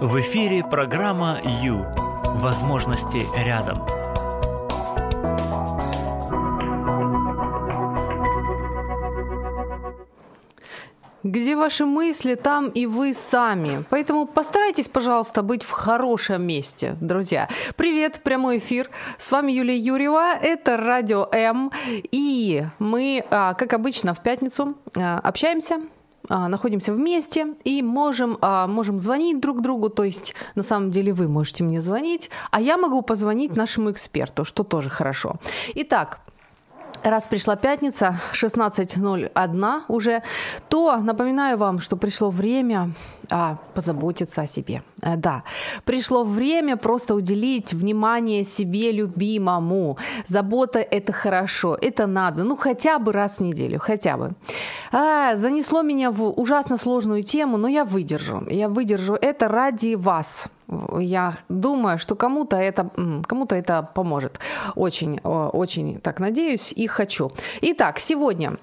[0.00, 1.84] В эфире программа «Ю».
[2.36, 3.86] Возможности рядом.
[11.22, 13.84] Где ваши мысли, там и вы сами.
[13.90, 17.50] Поэтому постарайтесь, пожалуйста, быть в хорошем месте, друзья.
[17.76, 18.88] Привет, прямой эфир.
[19.18, 21.70] С вами Юлия Юрьева, это Радио М.
[22.10, 25.82] И мы, а, как обычно, в пятницу а, общаемся,
[26.30, 31.28] а, находимся вместе и можем, можем звонить друг другу, то есть на самом деле вы
[31.28, 35.36] можете мне звонить, а я могу позвонить нашему эксперту, что тоже хорошо.
[35.74, 36.20] Итак,
[37.02, 40.22] Раз пришла пятница, 16.01 уже,
[40.68, 42.90] то напоминаю вам, что пришло время
[43.30, 44.82] а, позаботиться о себе.
[45.02, 45.42] А, да,
[45.84, 49.96] пришло время просто уделить внимание себе любимому.
[50.26, 54.34] Забота– это хорошо, это надо, ну хотя бы раз в неделю, хотя бы.
[54.92, 58.46] А, занесло меня в ужасно сложную тему, но я выдержу.
[58.50, 60.48] Я выдержу это ради вас,
[60.98, 62.90] я думаю, что кому-то это,
[63.26, 64.40] кому-то это поможет.
[64.74, 67.32] Очень, очень так надеюсь и хочу.
[67.62, 68.58] Итак, сегодня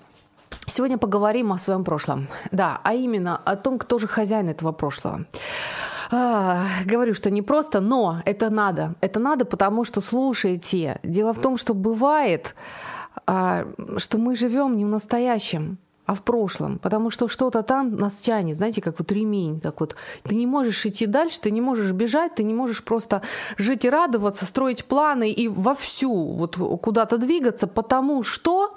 [0.69, 2.27] Сегодня поговорим о своем прошлом.
[2.51, 5.25] Да, а именно о том, кто же хозяин этого прошлого.
[6.11, 8.95] А, говорю, что не просто, но это надо.
[9.01, 12.53] Это надо, потому что, слушайте, дело в том, что бывает,
[13.25, 13.65] а,
[13.97, 15.77] что мы живем не в настоящем
[16.07, 19.95] а в прошлом, потому что что-то там нас тянет, знаете, как вот ремень, так вот.
[20.23, 23.21] Ты не можешь идти дальше, ты не можешь бежать, ты не можешь просто
[23.57, 28.73] жить и радоваться, строить планы и вовсю вот куда-то двигаться, потому что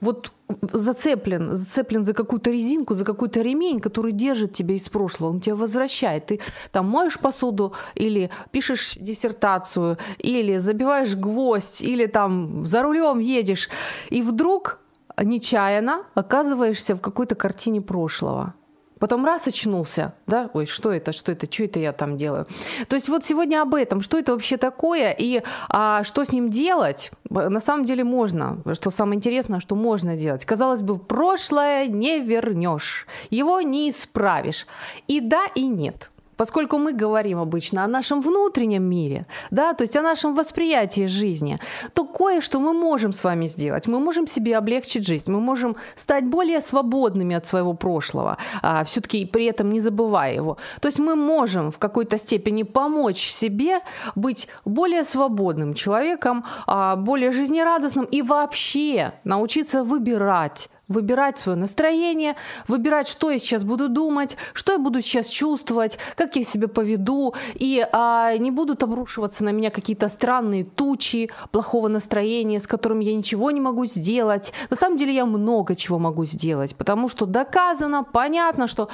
[0.00, 0.32] вот
[0.72, 5.54] зацеплен, зацеплен за какую-то резинку, за какой-то ремень, который держит тебя из прошлого, он тебя
[5.54, 6.26] возвращает.
[6.26, 6.40] Ты
[6.72, 13.68] там моешь посуду или пишешь диссертацию, или забиваешь гвоздь, или там за рулем едешь,
[14.10, 14.80] и вдруг
[15.22, 18.54] нечаянно оказываешься в какой-то картине прошлого.
[18.98, 22.46] Потом раз очнулся, да, ой, что это, что это, что это я там делаю.
[22.88, 26.50] То есть вот сегодня об этом, что это вообще такое и а, что с ним
[26.50, 30.44] делать, на самом деле можно, что самое интересное, что можно делать.
[30.44, 34.66] Казалось бы, в прошлое не вернешь, его не исправишь.
[35.06, 39.96] И да, и нет поскольку мы говорим обычно о нашем внутреннем мире, да, то есть
[39.96, 41.58] о нашем восприятии жизни,
[41.92, 43.88] то кое-что мы можем с вами сделать.
[43.88, 49.26] Мы можем себе облегчить жизнь, мы можем стать более свободными от своего прошлого, а, все-таки
[49.26, 50.56] при этом не забывая его.
[50.80, 53.80] То есть мы можем в какой-то степени помочь себе
[54.14, 63.08] быть более свободным человеком, а, более жизнерадостным и вообще научиться выбирать выбирать свое настроение, выбирать,
[63.08, 67.86] что я сейчас буду думать, что я буду сейчас чувствовать, как я себя поведу, и
[67.92, 73.50] а, не будут обрушиваться на меня какие-то странные тучи плохого настроения, с которым я ничего
[73.50, 74.52] не могу сделать.
[74.70, 78.88] На самом деле я много чего могу сделать, потому что доказано, понятно, что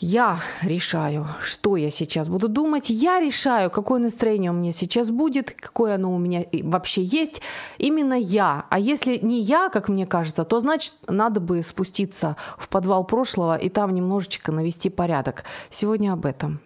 [0.00, 2.88] я решаю, что я сейчас буду думать.
[2.88, 7.42] Я решаю, какое настроение у меня сейчас будет, какое оно у меня вообще есть.
[7.78, 8.66] Именно я.
[8.70, 13.56] А если не я, как мне кажется, то значит надо бы спуститься в подвал прошлого
[13.56, 15.44] и там немножечко навести порядок.
[15.70, 16.60] Сегодня об этом.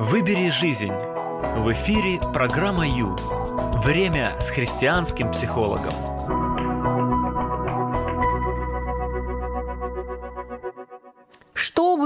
[0.00, 0.92] Выбери жизнь.
[1.56, 3.16] В эфире программа Ю.
[3.84, 6.11] Время с христианским психологом.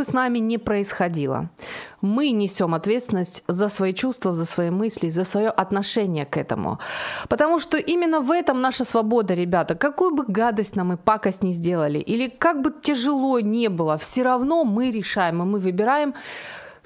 [0.07, 1.49] С нами ни происходило,
[2.01, 6.79] мы несем ответственность за свои чувства, за свои мысли, за свое отношение к этому.
[7.29, 9.75] Потому что именно в этом наша свобода, ребята.
[9.75, 14.23] Какую бы гадость нам и пакость не сделали, или как бы тяжело не было, все
[14.23, 16.15] равно мы решаем, и мы выбираем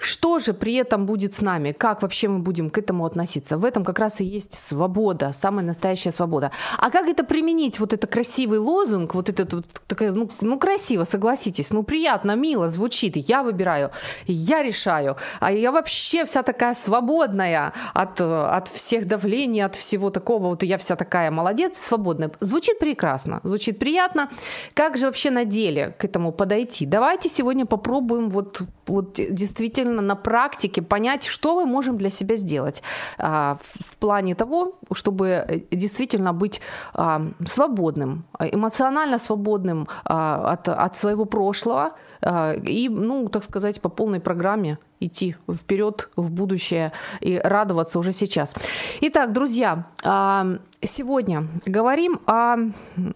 [0.01, 1.73] что же при этом будет с нами?
[1.73, 3.59] Как вообще мы будем к этому относиться?
[3.59, 6.51] В этом как раз и есть свобода, самая настоящая свобода.
[6.79, 7.79] А как это применить?
[7.79, 12.71] Вот это красивый лозунг, вот это вот такая, ну, ну красиво, согласитесь, ну приятно, мило
[12.71, 13.17] звучит.
[13.17, 13.91] Я выбираю,
[14.27, 20.49] я решаю, а я вообще вся такая свободная от, от всех давлений, от всего такого.
[20.49, 22.31] Вот я вся такая молодец, свободная.
[22.41, 24.31] Звучит прекрасно, звучит приятно.
[24.73, 26.87] Как же вообще на деле к этому подойти?
[26.87, 32.37] Давайте сегодня попробуем вот, вот действительно действительно на практике понять, что мы можем для себя
[32.37, 32.83] сделать
[33.19, 36.61] а, в плане того, чтобы э, действительно быть
[36.95, 41.91] а, свободным, эмоционально свободным а, от, от своего прошлого
[42.23, 48.55] и, ну, так сказать, по полной программе идти вперед в будущее и радоваться уже сейчас.
[49.01, 52.57] Итак, друзья, а, сегодня говорим о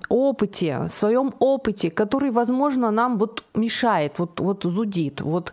[0.09, 5.53] опыте, своем опыте, который, возможно, нам вот мешает, вот, вот зудит, вот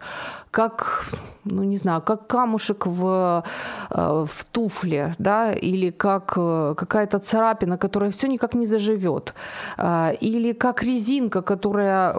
[0.50, 1.09] как,
[1.46, 3.44] ну не знаю, как камушек в,
[3.90, 9.34] э, в туфле, да, или как э, какая-то царапина, которая все никак не заживет,
[9.78, 12.14] э, или как резинка, которая,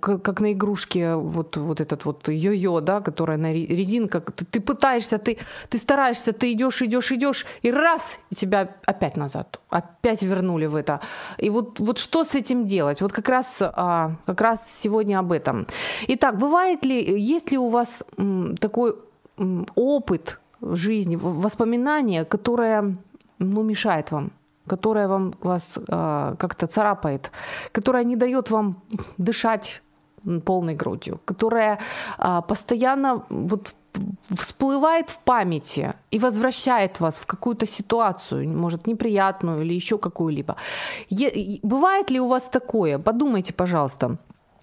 [0.00, 5.18] как на игрушке, вот, вот этот вот йо-йо, да, которая на резинка, ты, ты пытаешься,
[5.18, 5.38] ты,
[5.68, 10.76] ты стараешься, ты идешь, идешь, идешь, и раз, и тебя опять назад, опять вернули в
[10.76, 11.00] это.
[11.38, 13.00] И вот, вот что с этим делать?
[13.00, 15.66] Вот как раз, а, как раз сегодня об этом.
[16.08, 18.02] Итак, бывает ли, есть ли у вас вас
[18.68, 18.94] такой
[19.74, 22.96] опыт в жизни, воспоминания, которое
[23.38, 24.30] ну, мешает вам,
[24.66, 27.30] которое вам вас э, как-то царапает,
[27.72, 28.74] которое не дает вам
[29.18, 29.82] дышать
[30.44, 31.78] полной грудью, которая
[32.18, 33.74] э, постоянно вот
[34.30, 40.56] всплывает в памяти и возвращает вас в какую-то ситуацию, может, неприятную или еще какую-либо.
[41.10, 42.98] Е- бывает ли у вас такое?
[42.98, 44.18] Подумайте, пожалуйста.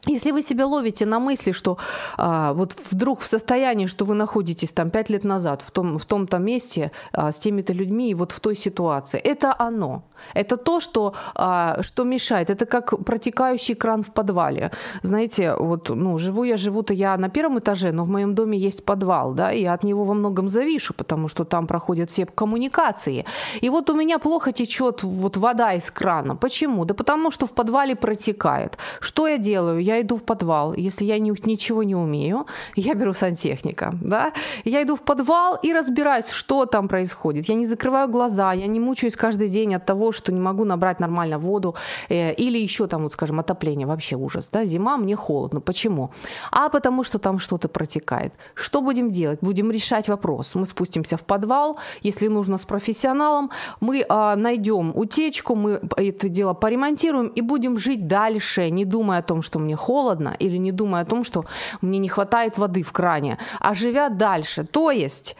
[0.07, 1.77] Если вы себя ловите на мысли, что
[2.17, 6.05] а, вот вдруг в состоянии, что вы находитесь там пять лет назад в том в
[6.05, 10.03] том-то месте а, с теми-то людьми и вот в той ситуации, это оно.
[10.33, 12.49] Это то, что, а, что мешает.
[12.49, 14.71] Это как протекающий кран в подвале.
[15.03, 18.85] Знаете, вот ну живу я живу-то я на первом этаже, но в моем доме есть
[18.85, 23.25] подвал, да, и я от него во многом завишу, потому что там проходят все коммуникации.
[23.61, 26.35] И вот у меня плохо течет вот вода из крана.
[26.35, 26.85] Почему?
[26.85, 28.77] Да потому что в подвале протекает.
[28.99, 29.79] Что я делаю?
[29.79, 30.73] Я иду в подвал.
[30.73, 32.45] Если я не, ничего не умею,
[32.75, 34.33] я беру сантехника, да,
[34.63, 37.49] я иду в подвал и разбираюсь, что там происходит.
[37.49, 40.99] Я не закрываю глаза, я не мучаюсь каждый день от того, что не могу набрать
[40.99, 41.75] нормально воду
[42.09, 45.61] э, или еще там, вот, скажем, отопление, вообще ужас, да, зима, мне холодно.
[45.61, 46.11] Почему?
[46.51, 48.33] А потому что там что-то протекает.
[48.53, 49.39] Что будем делать?
[49.41, 50.55] Будем решать вопрос.
[50.55, 53.51] Мы спустимся в подвал, если нужно с профессионалом,
[53.81, 59.23] мы э, найдем утечку, мы это дело поремонтируем и будем жить дальше, не думая о
[59.23, 61.45] том, что мне холодно, или не думая о том, что
[61.81, 64.63] мне не хватает воды в кране, а живя дальше.
[64.63, 65.35] То есть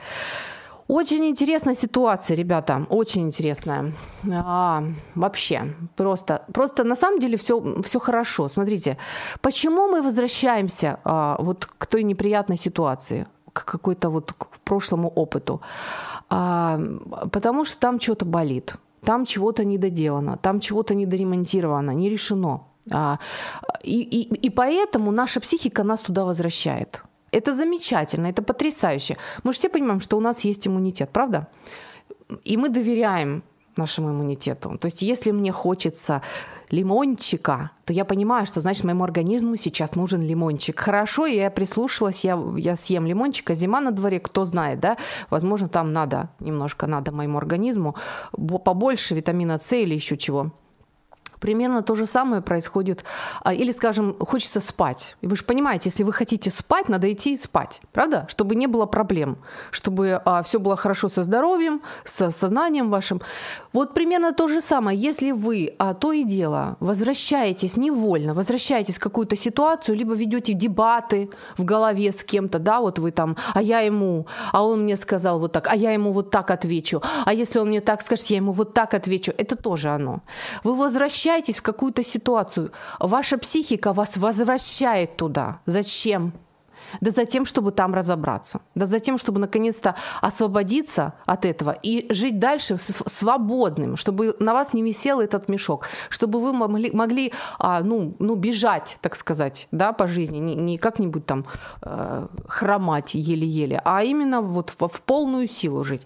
[0.88, 3.92] очень интересная ситуация, ребята, очень интересная.
[4.32, 4.84] А,
[5.16, 8.50] вообще, просто, просто на самом деле все, все хорошо.
[8.50, 8.98] Смотрите,
[9.42, 15.60] почему мы возвращаемся а, вот к той неприятной ситуации, к какой-то вот к прошлому опыту?
[16.30, 16.80] А,
[17.32, 22.60] потому что там что-то болит, там чего-то недоделано, там чего-то недоремонтировано, не решено.
[22.92, 23.20] А,
[23.84, 27.02] и, и, и поэтому наша психика нас туда возвращает.
[27.32, 29.18] Это замечательно, это потрясающе.
[29.44, 31.48] Мы же все понимаем, что у нас есть иммунитет, правда?
[32.44, 33.44] И мы доверяем
[33.78, 34.78] нашему иммунитету.
[34.78, 36.22] То есть если мне хочется
[36.72, 40.80] лимончика, то я понимаю, что значит моему организму сейчас нужен лимончик.
[40.80, 44.98] Хорошо, я прислушалась, я, я съем лимончика, зима на дворе, кто знает, да,
[45.30, 47.96] возможно, там надо, немножко надо моему организму
[48.32, 50.52] побольше витамина С или еще чего.
[51.46, 53.06] Примерно то же самое происходит,
[53.44, 55.16] а, или, скажем, хочется спать.
[55.22, 58.26] И вы же понимаете, если вы хотите спать, надо идти спать, правда?
[58.30, 59.38] Чтобы не было проблем,
[59.70, 63.22] чтобы а, все было хорошо со здоровьем, с сознанием вашим.
[63.74, 69.00] Вот примерно то же самое, если вы а, то и дело возвращаетесь невольно, возвращаетесь в
[69.00, 73.82] какую-то ситуацию, либо ведете дебаты в голове с кем-то, да, вот вы там, а я
[73.82, 77.60] ему, а он мне сказал вот так, а я ему вот так отвечу, а если
[77.60, 80.22] он мне так скажет, я ему вот так отвечу, это тоже оно.
[80.64, 85.60] Вы возвращаетесь возвращаетесь в какую-то ситуацию, ваша психика вас возвращает туда.
[85.66, 86.34] Зачем?
[87.02, 92.12] Да за тем, чтобы там разобраться, да за тем, чтобы наконец-то освободиться от этого и
[92.14, 97.82] жить дальше свободным, чтобы на вас не висел этот мешок, чтобы вы могли, могли а,
[97.82, 101.46] ну, ну, бежать, так сказать, да, по жизни, не, не как-нибудь там
[101.82, 106.02] э, хромать еле-еле, а именно вот в, в полную силу жить.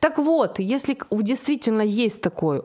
[0.00, 2.62] Так вот, если действительно есть такое,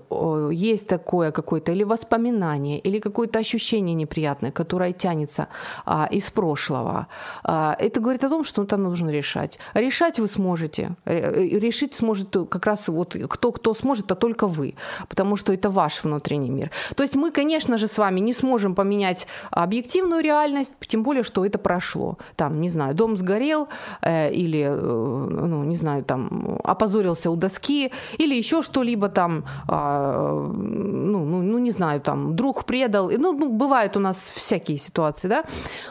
[0.52, 5.48] есть такое какое-то или воспоминание, или какое-то ощущение неприятное, которое тянется
[5.86, 7.08] а, из прошлого,
[7.44, 9.60] а, это говорит о том, что это нужно решать.
[9.74, 10.96] Решать вы сможете.
[11.06, 14.76] Решить сможет как раз вот кто, кто сможет, а только вы.
[15.08, 16.72] Потому что это ваш внутренний мир.
[16.96, 21.46] То есть мы, конечно же, с вами не сможем поменять объективную реальность, тем более, что
[21.46, 22.18] это прошло.
[22.36, 23.68] Там, не знаю, дом сгорел
[24.02, 30.52] э, или, э, ну, не знаю, там, опозорился у доски или еще что-либо там, э,
[30.54, 33.10] ну, ну, ну, не знаю, там, друг предал.
[33.10, 35.44] Ну, ну, бывают у нас всякие ситуации, да.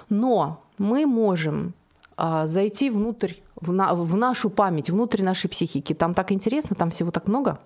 [0.08, 1.74] Но мы можем
[2.16, 5.94] а, зайти внутрь в, на, в нашу память, внутрь нашей психики.
[5.94, 7.58] Там так интересно, там всего так много.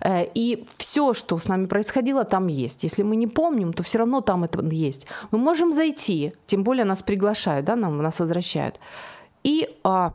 [0.00, 2.84] Э, и все, что с нами происходило, там есть.
[2.84, 5.06] Если мы не помним, то все равно там это есть.
[5.30, 8.80] Мы можем зайти, тем более нас приглашают, да, нам, нас возвращают.
[9.44, 10.12] И а,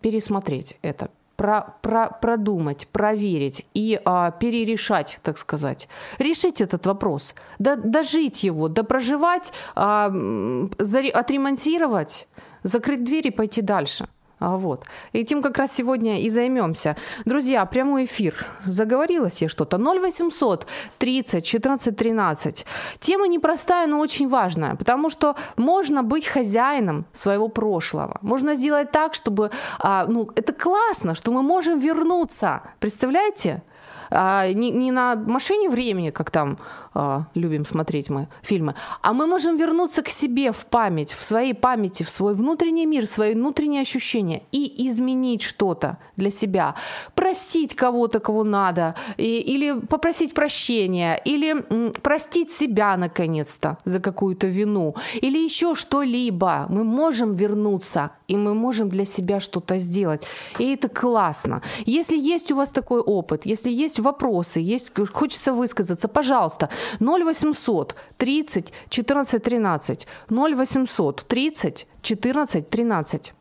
[0.00, 5.88] пересмотреть это, про, про, продумать, проверить и а, перерешать, так сказать.
[6.18, 12.28] Решить этот вопрос, до, дожить его, допроживать, а, отремонтировать,
[12.62, 14.06] закрыть дверь и пойти дальше.
[14.42, 14.84] А, вот.
[15.12, 16.96] Этим как раз сегодня и займемся.
[17.24, 18.34] Друзья, прямой эфир.
[18.66, 19.78] Заговорилась я что-то.
[19.78, 20.66] 0800
[20.98, 22.66] 30 14 13.
[22.98, 28.18] Тема непростая, но очень важная, потому что можно быть хозяином своего прошлого.
[28.22, 29.50] Можно сделать так, чтобы...
[29.78, 32.62] А, ну, это классно, что мы можем вернуться.
[32.80, 33.62] Представляете?
[34.10, 36.58] А, не, не на машине времени, как там
[36.94, 41.54] а, любим смотреть мы фильмы, а мы можем вернуться к себе в память, в своей
[41.54, 46.74] памяти, в свой внутренний мир, в свои внутренние ощущения и изменить что-то для себя.
[47.14, 54.46] Простить кого-то, кого надо, и, или попросить прощения, или м, простить себя наконец-то за какую-то
[54.46, 56.66] вину, или еще что-либо.
[56.68, 60.26] Мы можем вернуться, и мы можем для себя что-то сделать.
[60.58, 61.62] И это классно.
[61.86, 66.68] Если есть у вас такой опыт, если есть вопросы, есть, хочется высказаться, пожалуйста,
[67.00, 70.06] 0800 30 14 13.
[70.30, 73.34] 0800 30 14 13.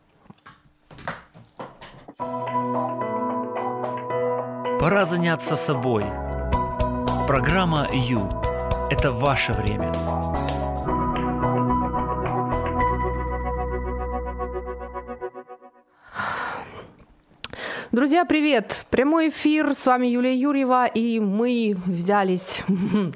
[4.80, 6.06] Пора заняться собой.
[7.28, 8.30] Программа «Ю»–
[8.90, 9.92] это ваше время.
[17.92, 18.86] Друзья, привет!
[18.90, 22.64] Прямой эфир, с вами Юлия Юрьева, и мы взялись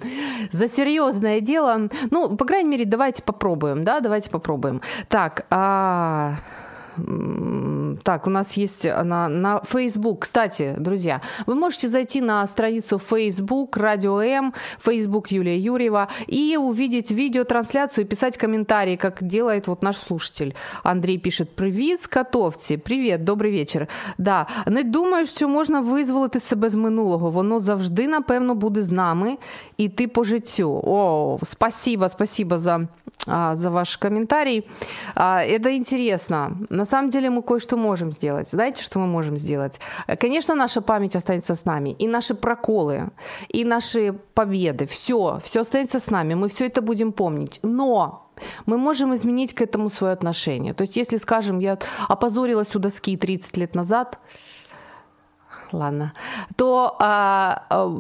[0.52, 1.90] за серьезное дело.
[2.12, 4.82] Ну, по крайней мере, давайте попробуем, да, давайте попробуем.
[5.08, 6.40] Так, а...
[8.03, 10.21] Так, у нас есть на, на Facebook.
[10.21, 17.11] Кстати, друзья, вы можете зайти на страницу Facebook Радио М, Facebook Юлия Юрьева и увидеть
[17.11, 20.55] видеотрансляцию и писать комментарии, как делает вот наш слушатель.
[20.83, 22.77] Андрей пишет: Привіт з Котовці.
[22.77, 23.87] Привіт, добрий вечір.
[24.19, 27.31] Да, не думаю, що можна визволити себе з минулого.
[27.31, 29.39] Воно завжди, напевно, буде з нами
[29.77, 30.83] іти по життю.
[30.85, 32.89] О, спасибо, спасибо за,
[33.53, 34.69] за ваш комментарий.
[35.17, 36.57] Это интересно.
[36.71, 38.50] На самом деле мы кое-что можем сделать.
[38.50, 39.80] Знаете, что мы можем сделать?
[40.20, 43.10] Конечно, наша память останется с нами, и наши проколы,
[43.50, 47.60] и наши победы, все, все останется с нами, мы все это будем помнить.
[47.64, 48.30] Но
[48.66, 50.74] мы можем изменить к этому свое отношение.
[50.74, 51.78] То есть, если, скажем, я
[52.08, 54.20] опозорилась у доски 30 лет назад,
[55.72, 56.14] ладно,
[56.56, 57.92] то а, а,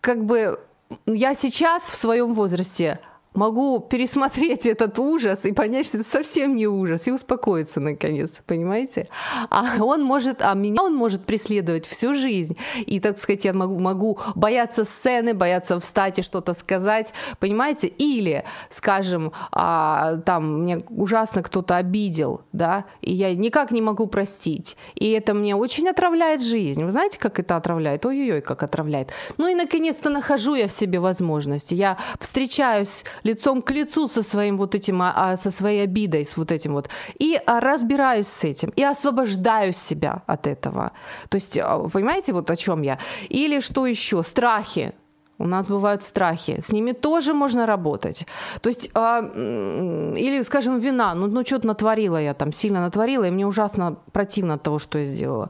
[0.00, 0.60] как бы
[1.06, 3.00] я сейчас в своем возрасте
[3.38, 9.08] могу пересмотреть этот ужас и понять, что это совсем не ужас, и успокоиться наконец, понимаете?
[9.50, 12.56] А он может, а меня он может преследовать всю жизнь.
[12.86, 17.86] И, так сказать, я могу, могу бояться сцены, бояться встать и что-то сказать, понимаете?
[17.86, 24.76] Или, скажем, а, там, мне ужасно кто-то обидел, да, и я никак не могу простить.
[24.94, 26.84] И это мне очень отравляет жизнь.
[26.84, 28.04] Вы знаете, как это отравляет?
[28.04, 29.10] Ой-ой-ой, как отравляет.
[29.38, 31.74] Ну и, наконец-то, нахожу я в себе возможности.
[31.74, 36.36] Я встречаюсь лицом к лицу со своим вот этим, а, а, со своей обидой, с
[36.36, 36.88] вот этим вот,
[37.20, 40.90] и а, разбираюсь с этим, и освобождаю себя от этого.
[41.28, 41.60] То есть,
[41.92, 42.98] понимаете, вот о чем я?
[43.30, 44.22] Или что еще?
[44.22, 44.92] Страхи.
[45.40, 48.26] У нас бывают страхи, с ними тоже можно работать.
[48.60, 53.30] То есть, э, или, скажем, вина, ну, ну что-то натворила я там, сильно натворила, и
[53.30, 55.48] мне ужасно противно от того, что я сделала.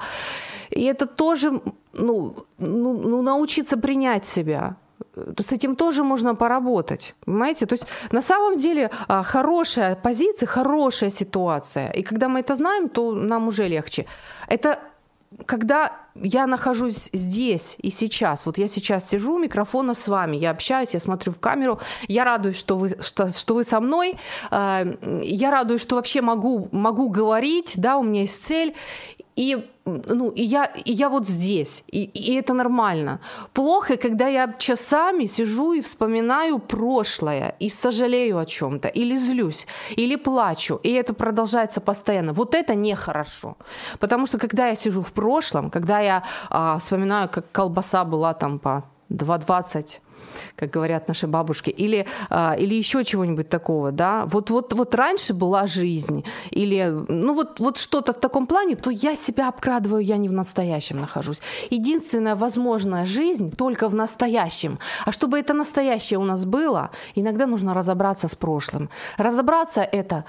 [0.70, 1.60] И это тоже,
[1.94, 4.76] ну, ну, ну научиться принять себя,
[5.40, 7.66] с этим тоже можно поработать, понимаете?
[7.66, 11.90] То есть на самом деле а, хорошая позиция, хорошая ситуация.
[11.90, 14.06] И когда мы это знаем, то нам уже легче.
[14.48, 14.78] Это
[15.46, 20.50] когда я нахожусь здесь и сейчас, вот я сейчас сижу у микрофона с вами, я
[20.50, 24.16] общаюсь, я смотрю в камеру, я радуюсь, что вы, что, что вы со мной,
[24.50, 28.74] э, я радуюсь, что вообще могу, могу говорить, да, у меня есть цель,
[29.36, 33.20] и, ну, и, я, и я вот здесь, и, и это нормально.
[33.52, 39.66] Плохо, когда я часами сижу и вспоминаю прошлое, и сожалею о чем-то, или злюсь,
[39.96, 42.32] или плачу, и это продолжается постоянно.
[42.32, 43.56] Вот это нехорошо.
[43.98, 48.58] Потому что когда я сижу в прошлом, когда я а, вспоминаю, как колбаса была там
[48.58, 50.00] по 2,20,
[50.56, 55.34] как говорят наши бабушки, или, а, или еще чего-нибудь такого, да, вот, вот, вот раньше
[55.34, 60.16] была жизнь, или, ну вот, вот что-то в таком плане, то я себя обкрадываю, я
[60.16, 61.40] не в настоящем нахожусь.
[61.70, 64.78] Единственная возможная жизнь только в настоящем.
[65.04, 68.90] А чтобы это настоящее у нас было, иногда нужно разобраться с прошлым.
[69.16, 70.24] Разобраться это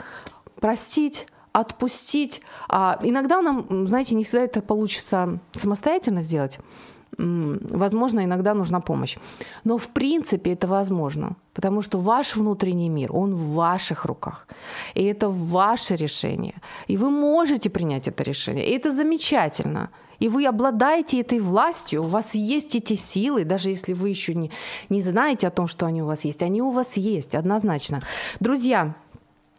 [0.59, 2.41] простить, отпустить.
[2.67, 6.59] А иногда нам, знаете, не всегда это получится самостоятельно сделать
[7.17, 9.17] возможно, иногда нужна помощь.
[9.63, 14.47] Но в принципе это возможно, потому что ваш внутренний мир, он в ваших руках.
[14.95, 16.55] И это ваше решение.
[16.87, 18.65] И вы можете принять это решение.
[18.65, 19.89] И это замечательно.
[20.19, 24.51] И вы обладаете этой властью, у вас есть эти силы, даже если вы еще не,
[24.89, 26.43] не знаете о том, что они у вас есть.
[26.43, 28.01] Они у вас есть, однозначно.
[28.39, 28.95] Друзья,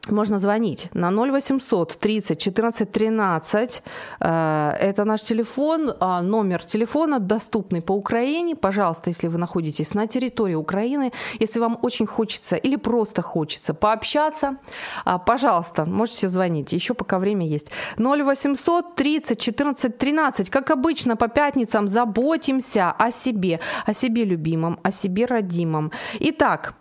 [0.08, 3.82] можно звонить на 0800 30 14 13.
[4.18, 8.56] Это наш телефон, а, номер телефона доступный по Украине.
[8.56, 14.56] Пожалуйста, если вы находитесь на территории Украины, если вам очень хочется или просто хочется пообщаться,
[15.04, 16.72] а, пожалуйста, можете звонить.
[16.72, 17.70] Еще пока время есть.
[17.98, 20.50] 0800 30 14 13.
[20.50, 25.92] Как обычно, по пятницам заботимся о себе, о себе любимом, о себе родимом.
[26.20, 26.74] Итак,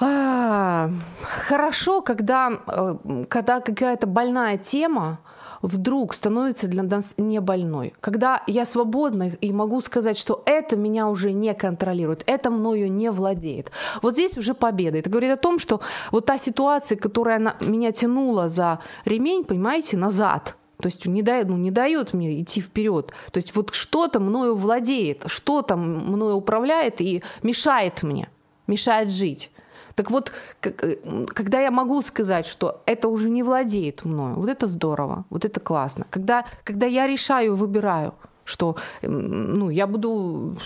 [0.00, 0.90] а,
[1.22, 5.18] хорошо, когда, э, когда какая-то больная тема
[5.62, 7.94] вдруг становится для нас не больной.
[8.00, 13.10] Когда я свободна и могу сказать, что это меня уже не контролирует, это мною не
[13.10, 13.72] владеет.
[14.02, 14.98] Вот здесь уже победа.
[14.98, 15.80] Это говорит о том, что
[16.12, 21.56] вот та ситуация, которая меня тянула за ремень, понимаете, назад, то есть не дает, ну,
[21.56, 23.12] не дает мне идти вперед.
[23.32, 28.28] То есть вот что-то мною владеет, что-то мною управляет и мешает мне,
[28.68, 29.50] мешает жить.
[29.98, 35.24] Так вот, когда я могу сказать, что это уже не владеет мною, вот это здорово,
[35.28, 36.06] вот это классно.
[36.08, 38.14] Когда, когда я решаю, выбираю,
[38.44, 40.56] что ну, я, буду,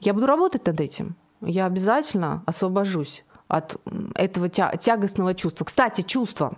[0.00, 3.76] я буду работать над этим, я обязательно освобожусь от
[4.14, 5.66] этого тя- тягостного чувства.
[5.66, 6.56] Кстати, чувство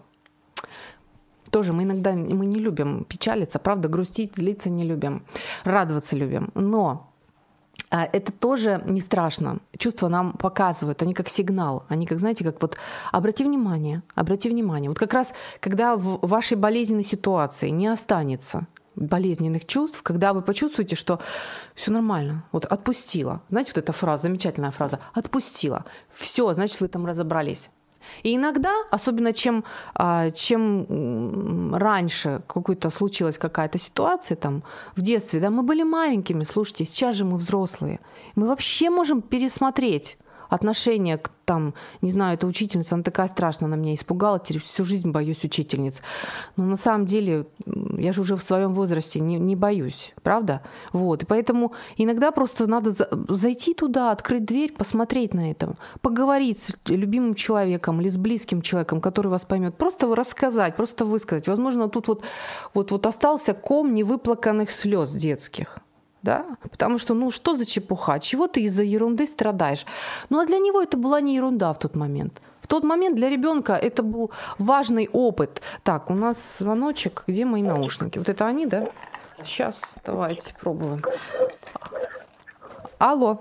[1.50, 5.24] тоже мы иногда мы не любим печалиться, правда, грустить, злиться не любим,
[5.64, 6.50] радоваться любим.
[6.54, 7.09] Но
[7.90, 9.58] это тоже не страшно.
[9.76, 12.76] Чувства нам показывают, они как сигнал, они как, знаете, как вот
[13.10, 14.88] обрати внимание, обрати внимание.
[14.88, 18.66] Вот как раз, когда в вашей болезненной ситуации не останется
[18.96, 21.20] болезненных чувств, когда вы почувствуете, что
[21.74, 23.42] все нормально, вот отпустила.
[23.48, 25.84] Знаете, вот эта фраза, замечательная фраза, отпустила.
[26.12, 27.70] Все, значит, вы там разобрались.
[28.22, 29.64] И иногда, особенно чем,
[29.94, 34.62] а, чем раньше какой-то случилась какая-то ситуация там
[34.96, 38.00] в детстве, да, мы были маленькими, слушайте, сейчас же мы взрослые,
[38.34, 40.16] мы вообще можем пересмотреть
[40.50, 44.84] отношение к там, не знаю, эта учительница, она такая страшная на меня испугала, теперь всю
[44.84, 46.00] жизнь боюсь учительниц.
[46.56, 47.46] Но на самом деле
[47.98, 50.62] я же уже в своем возрасте не, не боюсь, правда?
[50.92, 56.58] Вот, и поэтому иногда просто надо за, зайти туда, открыть дверь, посмотреть на это, поговорить
[56.62, 61.48] с любимым человеком или с близким человеком, который вас поймет, просто рассказать, просто высказать.
[61.48, 62.22] Возможно, тут вот,
[62.74, 65.80] вот, вот остался ком невыплаканных слез детских
[66.22, 69.86] да, потому что, ну, что за чепуха, чего ты из-за ерунды страдаешь?
[70.28, 72.40] Ну, а для него это была не ерунда в тот момент.
[72.60, 75.62] В тот момент для ребенка это был важный опыт.
[75.82, 78.18] Так, у нас звоночек, где мои наушники?
[78.18, 78.88] Вот это они, да?
[79.44, 81.02] Сейчас, давайте пробуем.
[82.98, 83.40] Алло.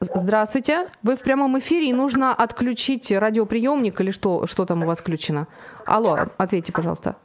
[0.00, 0.88] Здравствуйте.
[1.02, 5.48] Вы в прямом эфире, и нужно отключить радиоприемник или что, что там у вас включено?
[5.86, 7.16] Алло, ответьте, пожалуйста.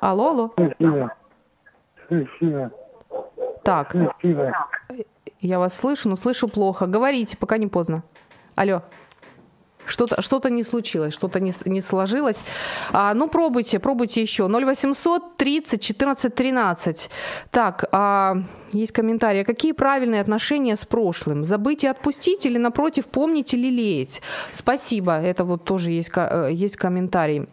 [0.00, 1.10] Алло, алло.
[3.62, 3.94] Так.
[5.40, 6.86] Я вас слышу, но слышу плохо.
[6.86, 8.02] Говорите, пока не поздно.
[8.54, 8.82] Алло.
[9.88, 12.44] Что-то что не случилось, что-то не, не сложилось.
[12.92, 14.48] А, ну, пробуйте, пробуйте еще.
[14.48, 17.10] 0800 30 14 13.
[17.50, 18.36] Так, а,
[18.72, 19.42] есть комментарий.
[19.42, 21.44] А какие правильные отношения с прошлым?
[21.44, 24.20] Забыть и отпустить или, напротив, помнить и лелеять?
[24.52, 25.12] Спасибо.
[25.12, 27.48] Это вот тоже есть, э, есть комментарий.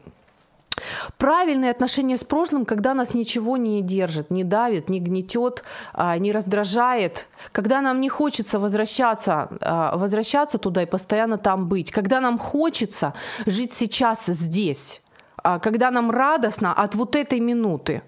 [1.18, 6.32] Правильные отношения с прошлым, когда нас ничего не держит, не давит, не гнетет, а, не
[6.32, 12.38] раздражает, когда нам не хочется возвращаться, а, возвращаться туда и постоянно там быть, когда нам
[12.38, 13.14] хочется
[13.46, 15.02] жить сейчас здесь,
[15.38, 18.02] а, когда нам радостно от вот этой минуты.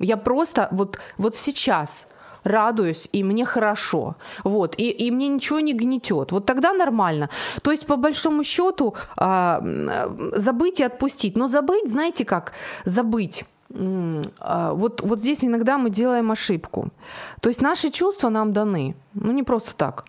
[0.00, 2.06] Я просто вот, вот сейчас–
[2.44, 4.16] радуюсь, и мне хорошо.
[4.44, 6.32] Вот, и, и мне ничего не гнетет.
[6.32, 7.28] Вот тогда нормально.
[7.62, 9.62] То есть, по большому счету, а,
[10.36, 11.36] забыть и отпустить.
[11.36, 12.52] Но забыть, знаете как?
[12.84, 13.44] Забыть.
[14.40, 16.88] А, вот, вот здесь иногда мы делаем ошибку.
[17.40, 18.94] То есть наши чувства нам даны.
[19.14, 20.04] Ну, не просто так.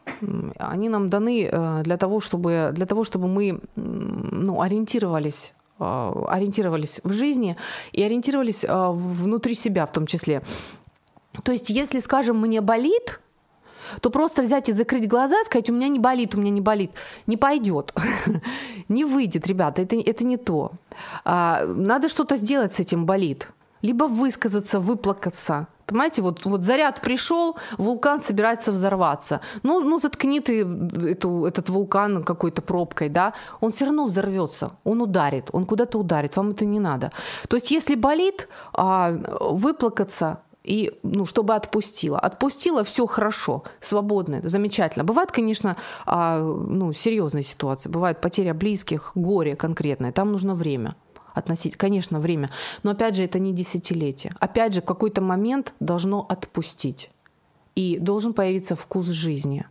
[0.57, 7.01] Они нам даны э, для того, чтобы, для того, чтобы мы ну, ориентировались э, ориентировались
[7.03, 7.57] в жизни
[7.91, 10.41] и ориентировались э, внутри себя в том числе.
[11.43, 13.19] То есть, если, скажем, мне болит,
[14.01, 16.91] то просто взять и закрыть глаза, сказать, у меня не болит, у меня не болит,
[17.27, 17.93] не пойдет,
[18.89, 20.71] не выйдет, ребята, это, это не то.
[21.25, 23.49] А, надо что-то сделать с этим болит.
[23.81, 25.67] Либо высказаться, выплакаться.
[25.85, 29.39] Понимаете, вот, вот заряд пришел, вулкан собирается взорваться.
[29.63, 35.01] Ну, ну заткни ты эту, этот вулкан какой-то пробкой, да, он все равно взорвется, он
[35.01, 37.11] ударит, он куда-то ударит, вам это не надо.
[37.47, 42.19] То есть, если болит, а, выплакаться, и, ну, чтобы отпустила.
[42.19, 45.03] Отпустила, все хорошо, свободно, замечательно.
[45.03, 47.89] Бывает, конечно, а, ну, серьезные ситуации.
[47.89, 50.11] Бывает потеря близких, горе конкретное.
[50.11, 50.95] Там нужно время
[51.33, 52.49] относить, конечно, время.
[52.83, 54.33] Но опять же, это не десятилетие.
[54.39, 57.09] Опять же, в какой-то момент должно отпустить.
[57.75, 59.65] И должен появиться вкус жизни.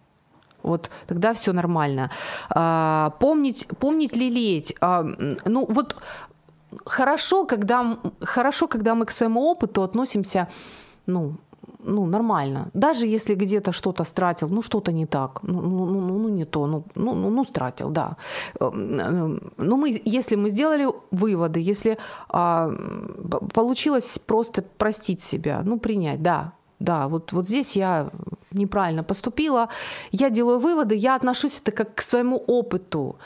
[0.62, 2.10] Вот тогда все нормально.
[2.50, 4.74] А, помнить, помнить лелеять.
[4.80, 5.04] А,
[5.44, 5.96] ну вот
[6.84, 10.48] хорошо, когда, хорошо, когда мы к своему опыту относимся,
[11.06, 11.32] ну,
[11.84, 12.70] ну, нормально.
[12.74, 16.44] Даже если где-то что-то стратил, ну, что-то не так, ну, ну, ну, ну, ну не
[16.44, 18.16] то, ну, ну, ну, ну, стратил, да.
[18.60, 21.96] Ну, мы, если мы сделали выводы, если
[22.28, 22.70] а,
[23.54, 28.10] получилось просто простить себя, ну, принять, да, да, вот, вот здесь я
[28.52, 29.68] неправильно поступила,
[30.12, 33.16] я делаю выводы, я отношусь это как к своему опыту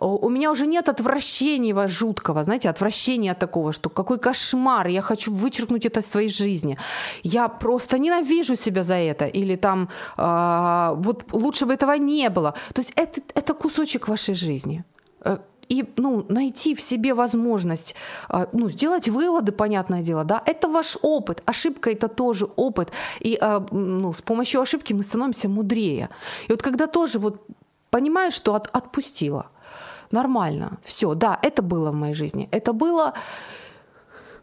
[0.00, 5.86] у меня уже нет отвращения жуткого, знаете, отвращения такого, что какой кошмар, я хочу вычеркнуть
[5.86, 6.78] это из своей жизни.
[7.22, 9.26] Я просто ненавижу себя за это.
[9.26, 12.54] Или там, э, вот лучше бы этого не было.
[12.74, 14.84] То есть это, это кусочек вашей жизни
[15.24, 17.94] э, и ну, найти в себе возможность
[18.28, 21.42] э, ну, сделать выводы, понятное дело, да, это ваш опыт.
[21.46, 22.92] Ошибка это тоже опыт.
[23.20, 26.08] И э, ну, с помощью ошибки мы становимся мудрее.
[26.48, 27.36] И вот когда тоже вот
[27.90, 29.46] понимаешь, что от, отпустила–
[30.10, 33.12] нормально, все, да, это было в моей жизни, это было,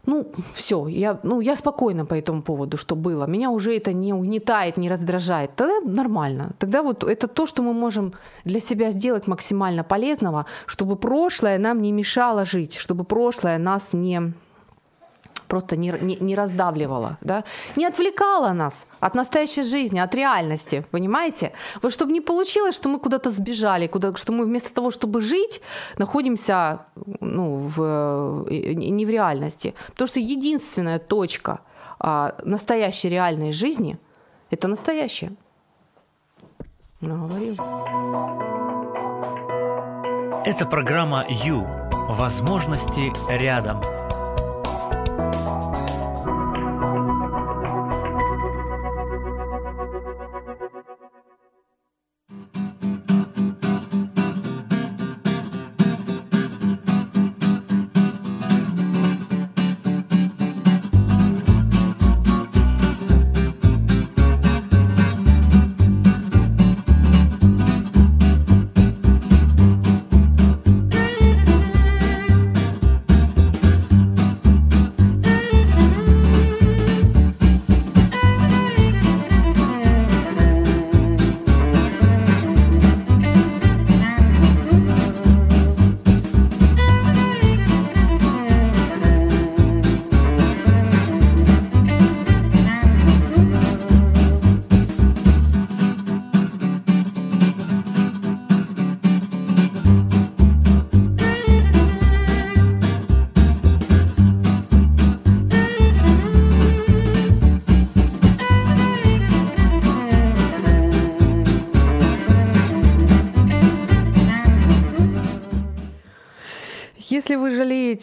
[0.06, 4.12] ну, все, я, ну, я спокойна по этому поводу, что было, меня уже это не
[4.12, 8.12] угнетает, не раздражает, тогда нормально, тогда вот это то, что мы можем
[8.44, 14.32] для себя сделать максимально полезного, чтобы прошлое нам не мешало жить, чтобы прошлое нас не
[15.48, 17.44] просто не, не, не раздавливала, да?
[17.76, 21.52] не отвлекала нас от настоящей жизни, от реальности, понимаете?
[21.82, 25.60] Вот чтобы не получилось, что мы куда-то сбежали, куда, что мы вместо того, чтобы жить,
[25.96, 26.80] находимся
[27.20, 29.74] ну, в, э, не в реальности.
[29.88, 31.60] Потому что единственная точка
[31.98, 33.98] а, настоящей реальной жизни–
[34.50, 35.32] это настоящее.
[37.00, 37.54] Наговорил.
[40.44, 41.66] Это программа «Ю».
[42.08, 43.97] Возможности рядом.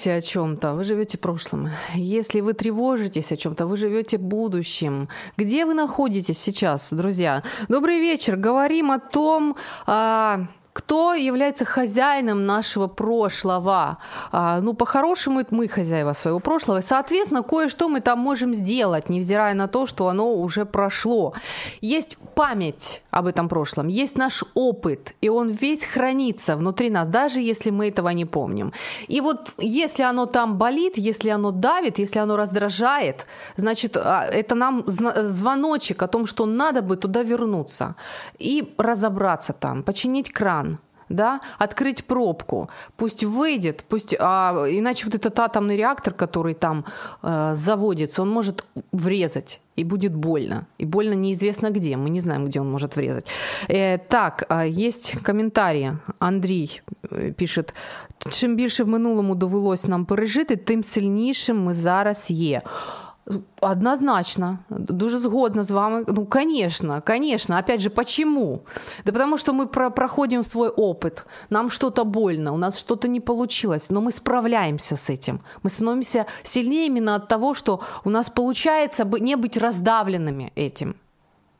[0.05, 1.69] Жалеете о чем-то, вы живете прошлым.
[1.95, 5.07] Если вы тревожитесь о чем-то, вы живете будущим.
[5.37, 7.43] Где вы находитесь сейчас, друзья?
[7.69, 8.35] Добрый вечер.
[8.37, 9.55] Говорим о том,
[9.87, 13.97] а, кто является хозяином нашего прошлого.
[14.31, 16.81] А, ну, по-хорошему, это мы хозяева своего прошлого.
[16.81, 21.33] Соответственно, кое-что мы там можем сделать, невзирая на то, что оно уже прошло.
[21.79, 27.39] Есть память об этом прошлом, есть наш опыт, и он весь хранится внутри нас, даже
[27.39, 28.73] если мы этого не помним.
[29.07, 34.55] И вот если оно там болит, если оно давит, если оно раздражает, значит, а, это
[34.55, 37.95] нам звоночек о том, что надо бы туда вернуться
[38.39, 40.64] и разобраться там, починить кран,
[41.10, 46.84] да, открыть пробку, пусть выйдет, пусть, а, иначе вот этот атомный реактор, который там
[47.22, 50.66] э, заводится, он может врезать и будет больно.
[50.78, 53.26] И больно неизвестно где, мы не знаем, где он может врезать.
[53.68, 55.92] Э, так, э, есть комментарі.
[56.18, 57.74] Андрій э, пишет:
[58.30, 62.62] чим більше в минулому довелось нам пережити, тим сильнішим ми зараз є.
[63.61, 66.05] Однозначно, дуже згодна з вами.
[66.07, 67.57] Ну, конечно, конечно.
[67.57, 68.59] Опять же, почему?
[69.05, 71.25] Да потому что мы про проходим свой опыт.
[71.49, 75.39] Нам что-то больно, у нас что-то не получилось, но мы справляемся с этим.
[75.63, 80.95] Мы становимся сильнее именно от того, что у нас получается не быть раздавленными этим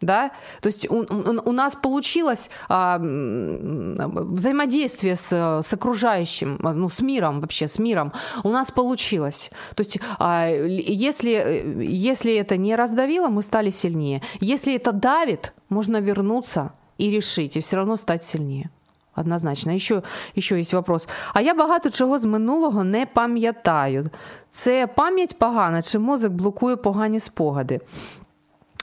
[0.05, 7.01] да, то есть у, у, у нас получилось а, взаимодействие с, с окружающим, ну, с
[7.01, 8.13] миром вообще, с миром,
[8.43, 9.51] у нас получилось.
[9.75, 14.23] То есть а, если, если это не раздавило, мы стали сильнее.
[14.41, 18.71] Если это давит, можно вернуться и решить, и все равно стать сильнее.
[19.13, 19.73] Однозначно.
[19.73, 20.03] Еще,
[20.37, 21.09] еще є вопрос.
[21.35, 24.11] А я багато чого з минулого не пам'ятаю.
[24.51, 27.81] Це пам'ять погана, чи мозок блокує погані спогади?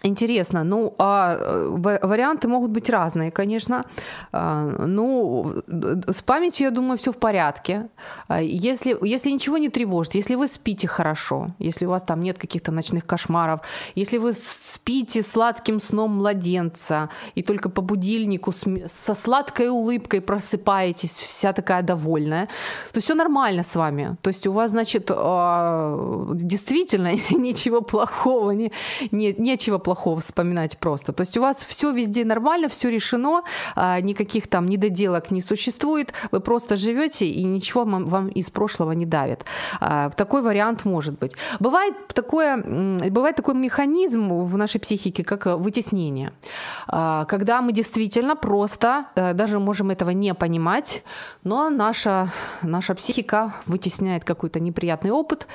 [0.05, 1.69] Интересно, ну, а э,
[2.03, 3.85] варианты могут быть разные, конечно.
[4.33, 7.89] А, ну, с памятью, я думаю, все в порядке.
[8.27, 12.37] А, если, если ничего не тревожит, если вы спите хорошо, если у вас там нет
[12.37, 13.61] каких-то ночных кошмаров,
[13.95, 18.53] если вы спите сладким сном младенца и только по будильнику
[18.87, 22.49] со сладкой улыбкой просыпаетесь, вся такая довольная,
[22.93, 24.17] то все нормально с вами.
[24.21, 28.73] То есть у вас, значит, а, действительно ничего плохого, не,
[29.13, 31.13] не, нечего плохого плохого вспоминать просто.
[31.13, 33.43] То есть у вас все везде нормально, все решено,
[33.77, 39.07] а, никаких там недоделок не существует, вы просто живете и ничего вам, из прошлого не
[39.07, 39.45] давит.
[39.81, 41.33] А, такой вариант может быть.
[41.61, 42.57] Бывает, такое,
[43.11, 46.33] бывает такой механизм в нашей психике, как вытеснение.
[46.89, 51.03] А, когда мы действительно просто, э, даже можем этого не понимать,
[51.45, 52.29] но наша,
[52.63, 55.47] наша психика вытесняет какой-то неприятный опыт,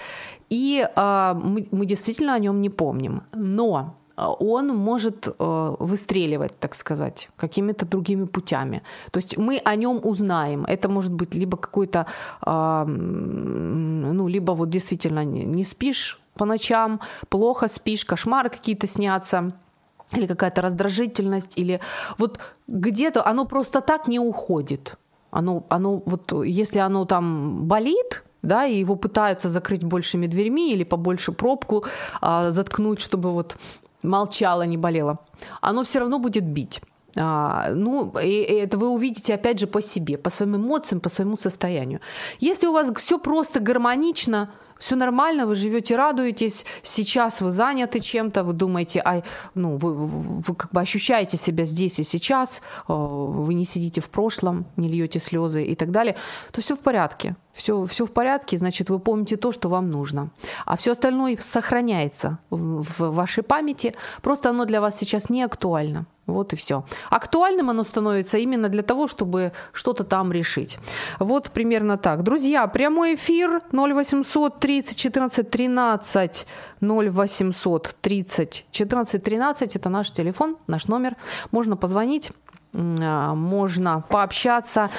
[0.49, 3.21] и мы, мы действительно о нем не помним.
[3.33, 8.81] Но он может э, выстреливать, так сказать, какими-то другими путями.
[9.11, 10.65] То есть мы о нем узнаем.
[10.65, 12.05] Это может быть либо какой-то,
[12.45, 16.99] ну, либо вот действительно не спишь по ночам,
[17.29, 19.53] плохо спишь, кошмары какие-то снятся,
[20.13, 21.79] или какая-то раздражительность, или
[22.17, 24.95] вот где-то оно просто так не уходит.
[25.31, 30.83] Оно, оно вот, если оно там болит, да, и его пытаются закрыть большими дверьми или
[30.83, 31.83] побольше пробку
[32.21, 33.57] а, заткнуть, чтобы вот
[34.03, 35.19] молчала, не болела,
[35.61, 36.81] оно все равно будет бить.
[37.19, 41.09] А, ну, и, и это вы увидите опять же по себе, по своим эмоциям, по
[41.09, 41.99] своему состоянию.
[42.39, 48.43] Если у вас все просто гармонично, все нормально, вы живете, радуетесь, сейчас вы заняты чем-то,
[48.43, 49.23] вы думаете, ай,
[49.55, 50.07] ну, вы, вы,
[50.41, 54.87] вы как бы ощущаете себя здесь и сейчас, э, вы не сидите в прошлом, не
[54.87, 56.15] льете слезы и так далее,
[56.51, 57.35] то все в порядке.
[57.57, 60.29] Все, все в порядке, значит, вы помните то, что вам нужно.
[60.65, 66.05] А все остальное сохраняется в, вашей памяти, просто оно для вас сейчас не актуально.
[66.27, 66.83] Вот и все.
[67.09, 70.77] Актуальным оно становится именно для того, чтобы что-то там решить.
[71.19, 72.21] Вот примерно так.
[72.21, 76.45] Друзья, прямой эфир 0800 30 14 13
[76.81, 79.75] 0800 30 14 13.
[79.75, 81.15] Это наш телефон, наш номер.
[81.51, 82.31] Можно позвонить,
[82.73, 84.89] а, можно пообщаться.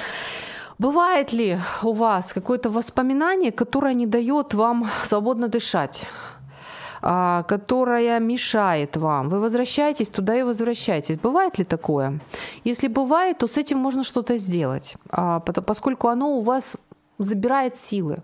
[0.79, 6.07] Бывает ли у вас какое-то воспоминание, которое не дает вам свободно дышать?
[7.01, 9.29] а, которая мешает вам.
[9.29, 11.17] Вы возвращаетесь туда и возвращаетесь.
[11.17, 12.19] Бывает ли такое?
[12.65, 16.77] Если бывает, то с этим можно что-то сделать, а, поскольку оно у вас
[17.19, 18.17] забирает силы.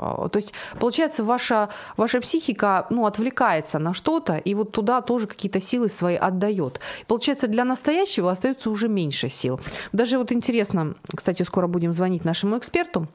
[0.00, 5.26] А, то есть, получается, ваша, ваша психика ну, отвлекается на что-то, и вот туда тоже
[5.26, 6.80] какие-то силы свои отдает.
[7.06, 9.60] Получается, для настоящего остается уже меньше сил.
[9.92, 13.08] Даже вот интересно, кстати, скоро будем звонить нашему эксперту,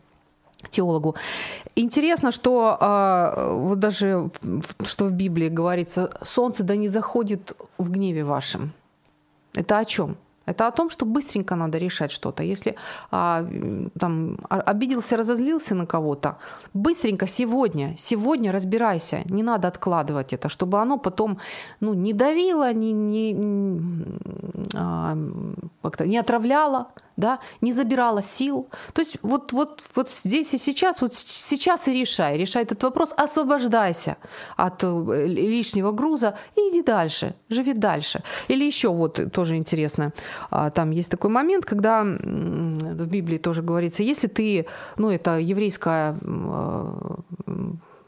[0.70, 1.16] теологу.
[1.76, 4.30] Интересно, что э, вот даже
[4.84, 8.74] что в Библии говорится, солнце да не заходит в гневе вашем.
[9.56, 10.18] Это о чем?
[10.46, 12.44] Это о том, что быстренько надо решать что-то.
[12.44, 12.76] Если
[13.12, 13.46] а,
[14.00, 16.38] там обиделся, разозлился на кого-то,
[16.74, 19.22] быстренько сегодня, сегодня разбирайся.
[19.26, 21.38] Не надо откладывать это, чтобы оно потом
[21.82, 23.36] ну, не давило, не, не,
[24.76, 25.16] а,
[26.06, 28.70] не отравляло, да, не забирала сил.
[28.94, 33.14] То есть вот, вот, вот здесь и сейчас, вот сейчас и решай, решай этот вопрос,
[33.18, 34.18] освобождайся
[34.58, 38.24] от э, лишнего груза и иди дальше, живи дальше.
[38.48, 40.14] Или еще вот тоже интересно,
[40.50, 44.66] а, там есть такой момент, когда в Библии тоже говорится, если ты,
[44.98, 47.16] ну это еврейская э,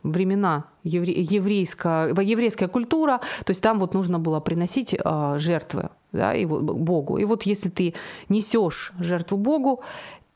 [0.04, 6.34] времена евре, еврейская, еврейская культура, то есть там вот нужно было приносить э, жертвы да,
[6.34, 7.18] и Богу.
[7.18, 7.94] И вот если ты
[8.30, 9.82] несешь жертву Богу,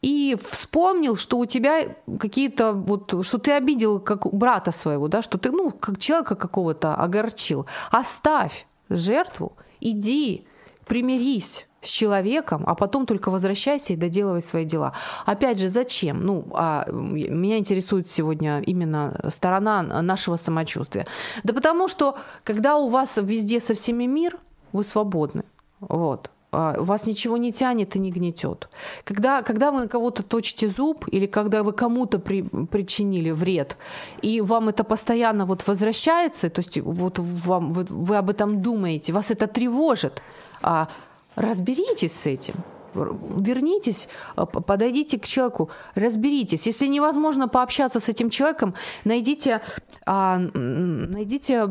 [0.01, 5.37] и вспомнил, что у тебя какие-то вот, что ты обидел как брата своего, да, что
[5.37, 7.67] ты, ну, как человека какого-то огорчил.
[7.91, 10.45] Оставь жертву, иди,
[10.87, 14.93] примирись с человеком, а потом только возвращайся и доделывай свои дела.
[15.25, 16.25] Опять же, зачем?
[16.25, 21.05] Ну, а меня интересует сегодня именно сторона нашего самочувствия.
[21.43, 24.37] Да потому что, когда у вас везде со всеми мир,
[24.73, 25.43] вы свободны.
[25.81, 26.29] Вот.
[26.51, 28.69] а, вас ничего не тянет и не гнетет.
[29.03, 33.77] Когда, когда вы на кого-то точите зуб или когда вы кому-то при, причинили вред,
[34.21, 39.13] и вам это постоянно вот возвращается, то есть вот вам, вы, вы об этом думаете,
[39.13, 40.21] вас это тревожит,
[40.61, 40.87] а,
[41.35, 42.55] разберитесь с этим
[42.93, 46.67] вернитесь, э, подойдите к человеку, разберитесь.
[46.67, 48.73] Если невозможно пообщаться с этим человеком,
[49.05, 49.61] найдите,
[50.05, 51.67] а, найдите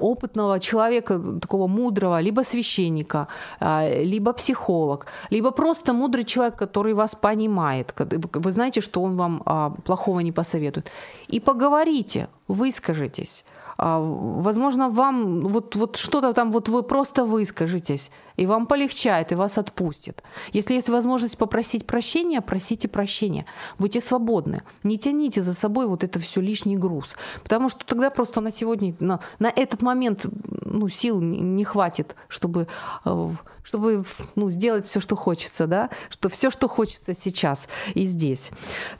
[0.00, 3.28] опытного человека, такого мудрого, либо священника,
[3.60, 7.94] а, либо психолог, либо просто мудрый человек, который вас понимает.
[8.34, 10.90] Вы знаете, что он вам а, плохого не посоветует.
[11.28, 13.44] И поговорите, выскажитесь.
[13.78, 19.58] Возможно, вам вот, вот что-то там, вот вы просто выскажитесь и вам полегчает, и вас
[19.58, 20.22] отпустит.
[20.52, 23.46] Если есть возможность попросить прощения, просите прощения.
[23.78, 24.62] Будьте свободны.
[24.82, 27.16] Не тяните за собой вот это все лишний груз.
[27.42, 30.26] Потому что тогда просто на сегодня, на, на этот момент
[30.64, 32.66] ну, сил не хватит, чтобы,
[33.04, 33.30] э,
[33.62, 35.90] чтобы ну, сделать все, что хочется, да?
[36.10, 38.50] Что все, что хочется сейчас и здесь.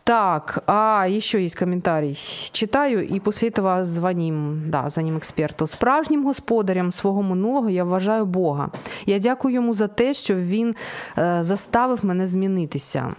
[0.05, 2.19] Так, а еще есть комментарий.
[2.53, 5.67] Читаю, и после этого звоним, да, за ним експерту.
[5.67, 8.71] Справжнім господарем свого минулого я вважаю Бога.
[9.07, 10.76] Я дякую йому за те, що він
[11.18, 13.16] е, заставив мене змінитися.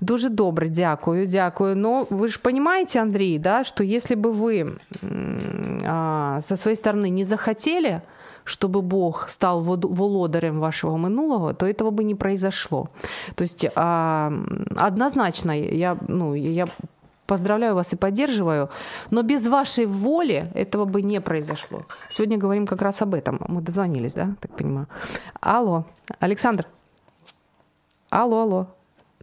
[0.00, 1.76] Дуже добре, дякую, дякую.
[1.76, 4.76] Ну, ви ж розумієте, Андрій, да, что если бы вы
[5.86, 8.02] а, со своей стороны не захотели,
[8.44, 12.88] чтобы Бог стал володарем вашего минулого, то этого бы не произошло.
[13.34, 14.32] То есть а,
[14.76, 16.66] однозначно я, ну, я
[17.27, 18.69] поздравляю вас и поддерживаю,
[19.11, 21.85] но без вашей воли этого бы не произошло.
[22.09, 23.39] Сегодня говорим как раз об этом.
[23.47, 24.87] Мы дозвонились, да, так понимаю.
[25.39, 25.85] Алло,
[26.19, 26.65] Александр.
[28.09, 28.67] Алло, алло.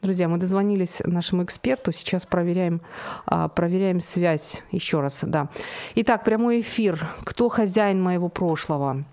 [0.02, 2.82] Друзья, мы дозвонились нашему эксперту, сейчас проверяем,
[3.24, 5.48] а, проверяем связь еще раз, да.
[5.94, 7.08] Итак, прямой эфир.
[7.24, 9.04] Кто хозяин моего прошлого?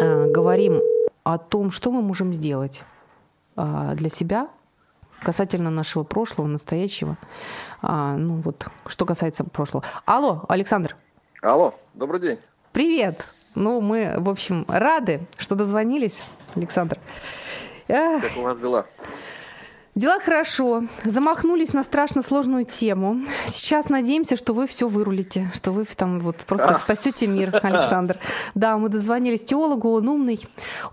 [0.00, 0.80] А, говорим
[1.24, 2.82] о том, что мы можем сделать
[3.54, 4.48] а, для себя,
[5.22, 7.16] касательно нашего прошлого, настоящего.
[7.80, 9.84] А, ну вот, что касается прошлого.
[10.04, 10.96] Алло, Александр.
[11.40, 12.38] Алло, добрый день.
[12.72, 13.26] Привет.
[13.54, 16.98] Ну, мы, в общем, рады, что дозвонились, Александр.
[17.86, 18.86] Как у вас дела?
[19.94, 20.84] Дела хорошо.
[21.04, 23.20] Замахнулись на страшно сложную тему.
[23.46, 28.18] Сейчас надеемся, что вы все вырулите, что вы там вот просто спасете мир, Александр.
[28.54, 30.40] Да, мы дозвонились теологу, он умный,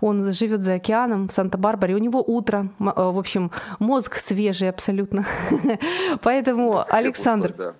[0.02, 5.24] он живет за океаном в Санта-Барбаре, у него утро, э, в общем, мозг свежий абсолютно.
[6.22, 7.74] Поэтому, Александр,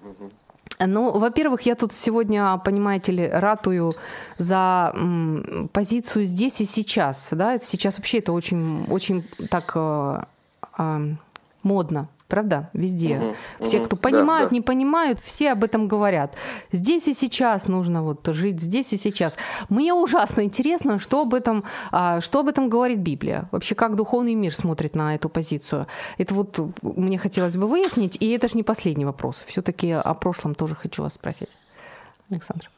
[0.79, 3.95] ну, во-первых, я тут сегодня, понимаете ли, ратую
[4.39, 7.29] за м, позицию здесь и сейчас.
[7.33, 7.59] Да?
[7.59, 10.21] Сейчас вообще это очень, очень так э,
[10.77, 11.01] а,
[11.63, 12.09] модно.
[12.31, 12.71] Правда?
[12.73, 13.19] Везде.
[13.19, 14.55] Угу, все, угу, кто понимают, да, да.
[14.55, 16.37] не понимают, все об этом говорят.
[16.71, 19.37] Здесь и сейчас нужно вот жить здесь и сейчас.
[19.69, 23.49] Мне ужасно интересно, что об этом, а, что об этом говорит Библия.
[23.51, 25.89] Вообще, как духовный мир смотрит на эту позицию.
[26.19, 29.45] Это вот мне хотелось бы выяснить, и это же не последний вопрос.
[29.49, 31.51] Все-таки о прошлом тоже хочу вас спросить.
[32.31, 32.71] Александр.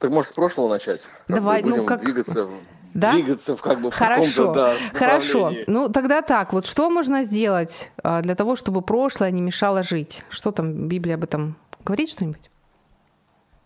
[0.00, 1.02] Так может с прошлого начать?
[1.28, 2.48] Как Давай, ну как двигаться
[2.94, 3.12] да?
[3.12, 4.54] двигаться в как бы в Хорошо.
[4.54, 5.52] Да, Хорошо.
[5.66, 10.22] Ну тогда так, вот что можно сделать а, для того, чтобы прошлое не мешало жить?
[10.30, 12.50] Что там Библия об этом говорит что-нибудь?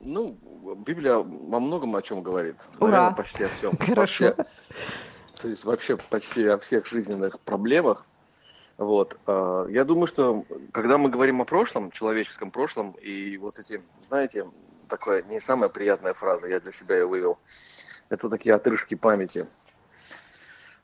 [0.01, 0.37] Ну,
[0.87, 2.57] Библия во многом о чем говорит.
[2.81, 2.91] Ура.
[2.91, 3.77] Наверное, почти о всем.
[3.81, 4.25] Хорошо.
[4.25, 4.45] Вообще,
[5.41, 8.07] то есть вообще почти о всех жизненных проблемах.
[8.79, 9.19] Вот.
[9.27, 14.47] А, я думаю, что когда мы говорим о прошлом, человеческом прошлом, и вот эти, знаете,
[14.88, 17.38] такая не самая приятная фраза, я для себя ее вывел–
[18.09, 19.47] это такие отрыжки памяти.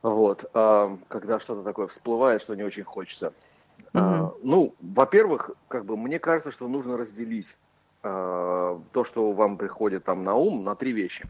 [0.02, 3.32] Вот, а, когда что-то такое всплывает, что не очень хочется.
[3.78, 3.82] Mm-hmm.
[3.94, 7.56] А, ну, во-первых, как бы мне кажется, что нужно разделить
[8.02, 11.26] а, то, что вам приходит там на ум, на три вещи.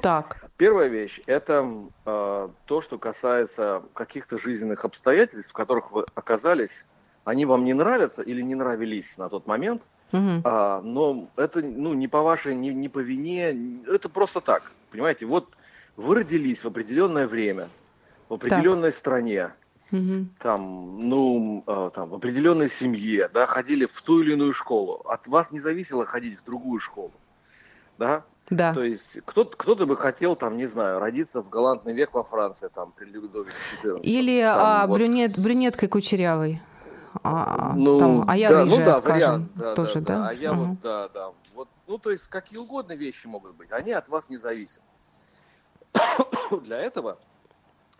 [0.00, 0.46] Так.
[0.56, 1.68] Первая вещь– это
[2.04, 6.86] а, то, что касается каких-то жизненных обстоятельств, в которых вы оказались,
[7.24, 10.40] они вам не нравятся или не нравились на тот момент, угу.
[10.44, 14.72] а, но это ну, не по вашей, не, не по вине, это просто так.
[14.90, 15.48] Понимаете, вот
[15.96, 17.68] вы родились в определенное время,
[18.28, 18.98] в определенной так.
[18.98, 19.52] стране,
[19.90, 20.26] угу.
[20.38, 25.02] там, ну, э, там, в определенной семье, да, ходили в ту или иную школу.
[25.06, 27.12] От вас не зависело ходить в другую школу,
[27.98, 28.24] да?
[28.48, 28.72] Да.
[28.74, 32.68] То есть кто-то, кто-то бы хотел, там, не знаю, родиться в галантный век во Франции,
[32.72, 34.00] там, при Людовике XIV.
[34.02, 34.98] Или там, а, вот.
[34.98, 36.62] брюнет, брюнеткой кучерявой.
[37.24, 40.18] А, ну, там, а я да, рыжая, ну да, скажем, вариант, да, тоже, да?
[40.18, 40.28] да?
[40.28, 40.64] А я угу.
[40.64, 41.30] вот, да, да,
[41.86, 44.82] ну, то есть, какие угодно вещи могут быть, они от вас не зависят.
[46.62, 47.18] Для этого,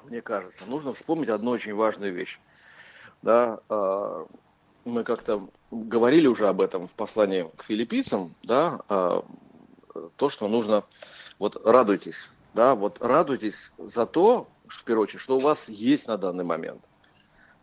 [0.05, 2.40] мне кажется, нужно вспомнить одну очень важную вещь.
[3.22, 4.27] Да, а,
[4.85, 9.25] мы как-то говорили уже об этом в послании к филиппийцам, да, а,
[10.16, 10.85] то, что нужно,
[11.38, 16.16] вот радуйтесь, Да, вот радуйтесь за то, в первую очередь, что у вас есть на
[16.16, 16.83] данный момент.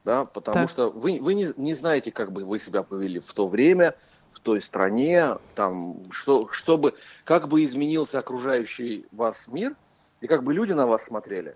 [0.03, 0.69] Да, потому так.
[0.69, 3.95] что вы, вы не, не знаете, как бы вы себя повели в то время,
[4.34, 9.75] в той стране, там, что, чтобы, как бы изменился окружающий вас мир,
[10.21, 11.56] и как бы люди на вас смотрели,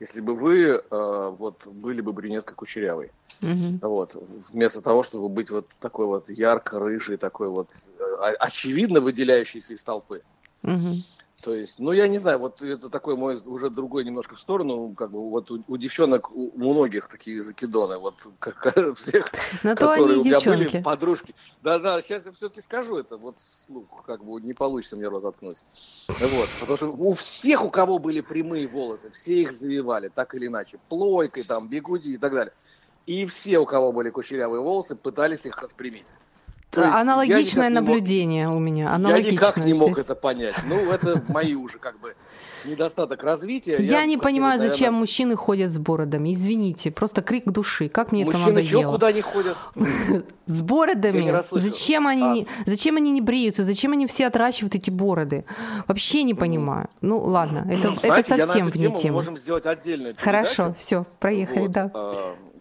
[0.00, 3.10] если бы вы э, вот были бы брюнеткой кучерявой.
[3.42, 3.78] Угу.
[3.82, 4.16] Вот,
[4.52, 7.68] вместо того, чтобы быть вот такой вот ярко-рыжий, такой вот
[7.98, 10.22] э, очевидно выделяющийся из толпы.
[10.62, 10.96] Угу.
[11.44, 14.94] То есть, ну, я не знаю, вот это такой мой уже другой немножко в сторону,
[14.96, 19.30] как бы вот у, у девчонок, у многих такие закидоны, вот как, всех,
[19.62, 20.72] На то которые у меня девчонки.
[20.72, 21.34] были подружки.
[21.62, 25.58] Да-да, сейчас я все-таки скажу это, вот вслух, как бы не получится мне рот заткнуть.
[26.08, 30.46] Вот, потому что у всех, у кого были прямые волосы, все их завивали, так или
[30.46, 32.54] иначе, плойкой, там, бегуди и так далее.
[33.04, 36.06] И все, у кого были кучерявые волосы, пытались их распрямить.
[36.74, 38.56] То Аналогичное наблюдение мог...
[38.56, 38.98] у меня.
[38.98, 40.54] Я никак не мог это понять.
[40.68, 42.14] Ну, это мои уже как бы
[42.64, 43.76] недостаток развития.
[43.78, 44.70] Я, я не понимаю, наверное...
[44.70, 46.32] зачем мужчины ходят с бородами.
[46.32, 47.88] Извините, просто крик души.
[47.88, 48.70] Как мне Мужчины это надоело.
[48.70, 49.56] Мужчины куда не ходят?
[50.46, 51.42] С бородами?
[51.50, 53.64] Зачем они, не, зачем они не бреются?
[53.64, 55.44] Зачем они все отращивают эти бороды?
[55.86, 56.88] Вообще не понимаю.
[57.00, 59.08] Ну, ладно, это, это совсем вне темы.
[59.08, 61.90] Мы можем сделать отдельную Хорошо, все, проехали, да.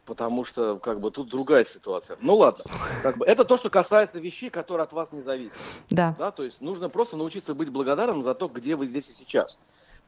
[0.04, 2.18] А, потому что как бы тут другая ситуация.
[2.22, 2.66] Ну ладно,
[3.02, 5.58] как бы это то, что касается вещей, которые от вас не зависят.
[5.90, 6.16] Да.
[6.18, 6.32] да.
[6.32, 9.58] То есть нужно просто научиться быть благодарным за то, где вы здесь и сейчас.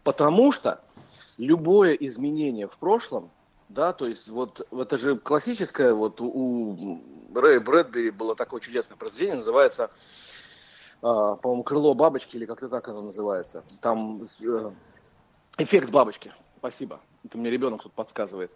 [0.03, 0.81] Потому что
[1.37, 3.31] любое изменение в прошлом,
[3.69, 7.01] да, то есть вот это же классическое, вот у
[7.33, 9.89] Рэя Брэдбери было такое чудесное произведение, называется,
[11.01, 13.63] э, по-моему, «Крыло бабочки» или как-то так оно называется.
[13.81, 14.71] Там э,
[15.57, 16.31] эффект бабочки.
[16.59, 16.99] Спасибо.
[17.23, 18.51] Это мне ребенок тут подсказывает.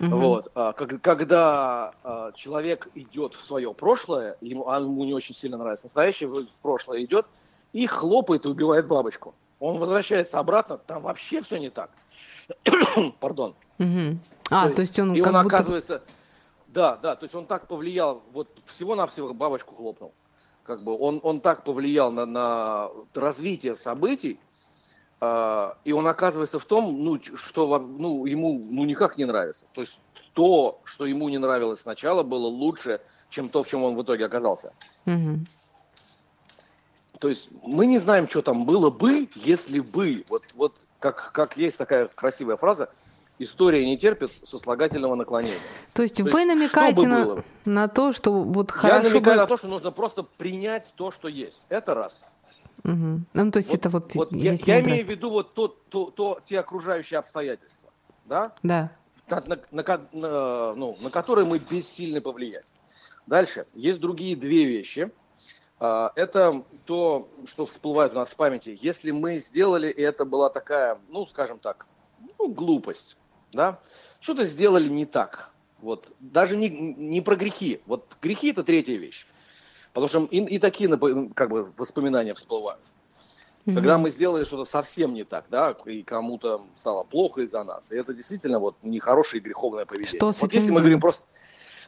[0.00, 0.16] Угу.
[0.16, 5.34] Вот, а, как, когда а, человек идет в свое прошлое, ему, а ему не очень
[5.34, 7.26] сильно нравится настоящее, в прошлое идет
[7.72, 9.34] и хлопает и убивает бабочку.
[9.60, 11.90] Он возвращается обратно, там вообще все не так.
[13.20, 13.54] Пардон.
[13.78, 14.18] Угу.
[14.50, 15.56] А, то, то есть, он и как он будто...
[15.56, 16.02] оказывается,
[16.68, 20.12] да, да, то есть он так повлиял, вот всего-навсего бабочку хлопнул.
[20.64, 24.40] Как бы он, он так повлиял на, на развитие событий,
[25.84, 29.66] и он оказывается в том, ну, что ну, ему ну, никак не нравится.
[29.72, 30.00] То есть
[30.32, 33.00] то, что ему не нравилось сначала, было лучше,
[33.30, 34.72] чем то, в чем он в итоге оказался.
[35.06, 35.40] Угу.
[37.20, 40.24] То есть мы не знаем, что там было бы, если бы.
[40.28, 42.90] Вот, вот как, как есть такая красивая фраза,
[43.38, 45.58] история не терпит сослагательного наклонения.
[45.92, 49.42] То есть то вы есть, намекаете на, на то, что вот хорошо Я намекаю бы...
[49.42, 51.64] на то, что нужно просто принять то, что есть.
[51.68, 52.32] Это раз.
[52.84, 53.20] Угу.
[53.32, 56.10] Ну, то есть вот, это вот, вот я, я имею в виду вот то, то,
[56.10, 57.90] то, те окружающие обстоятельства,
[58.26, 58.54] да?
[58.62, 58.92] Да.
[59.28, 62.66] На, на, на, на, ну, на которые мы бессильны повлиять.
[63.26, 63.66] Дальше.
[63.74, 65.10] Есть другие две вещи.
[65.80, 68.78] А, это то, что всплывает у нас в памяти.
[68.80, 71.86] Если мы сделали, и это была такая, ну, скажем так,
[72.38, 73.16] ну, глупость,
[73.52, 73.80] да,
[74.20, 75.50] что-то сделали не так.
[75.80, 76.12] Вот.
[76.20, 77.80] Даже не, не про грехи.
[77.86, 79.26] Вот грехи– это третья вещь.
[79.94, 80.90] Потому что и, и такие
[81.34, 82.82] как бы, воспоминания всплывают.
[83.64, 83.74] Mm-hmm.
[83.74, 87.90] Когда мы сделали что-то совсем не так, да, и кому-то стало плохо из-за нас.
[87.92, 90.18] И это действительно вот нехорошее и греховное поведение.
[90.18, 91.24] Что с вот если мы говорим просто...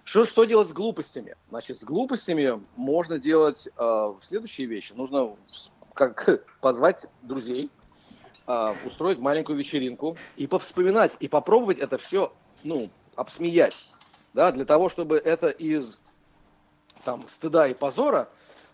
[0.04, 1.34] Что, что делать с глупостями?
[1.50, 4.92] Значит, с глупостями можно делать э, следующие вещи.
[4.92, 5.34] Нужно
[5.92, 7.70] как позвать друзей,
[8.46, 12.32] э, устроить маленькую вечеринку и повспоминать, и попробовать это все,
[12.62, 13.90] ну, обсмеять.
[14.32, 15.98] Да, для того, чтобы это из
[17.06, 18.28] там стыда и позора,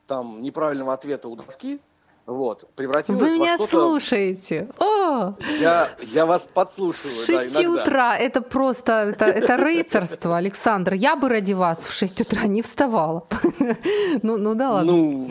[0.07, 1.81] там неправильного ответа у доски,
[2.25, 4.69] вот, превратилось Вы меня слушаете.
[4.79, 5.35] О!
[5.59, 7.11] Я, я вас подслушиваю.
[7.11, 8.17] С 6 да, утра.
[8.17, 10.95] Это просто, это, это рыцарство, Александр.
[10.95, 13.27] Я бы ради вас в 6 утра не вставала.
[14.23, 14.93] Ну, ну да ладно.
[14.93, 15.31] Ну,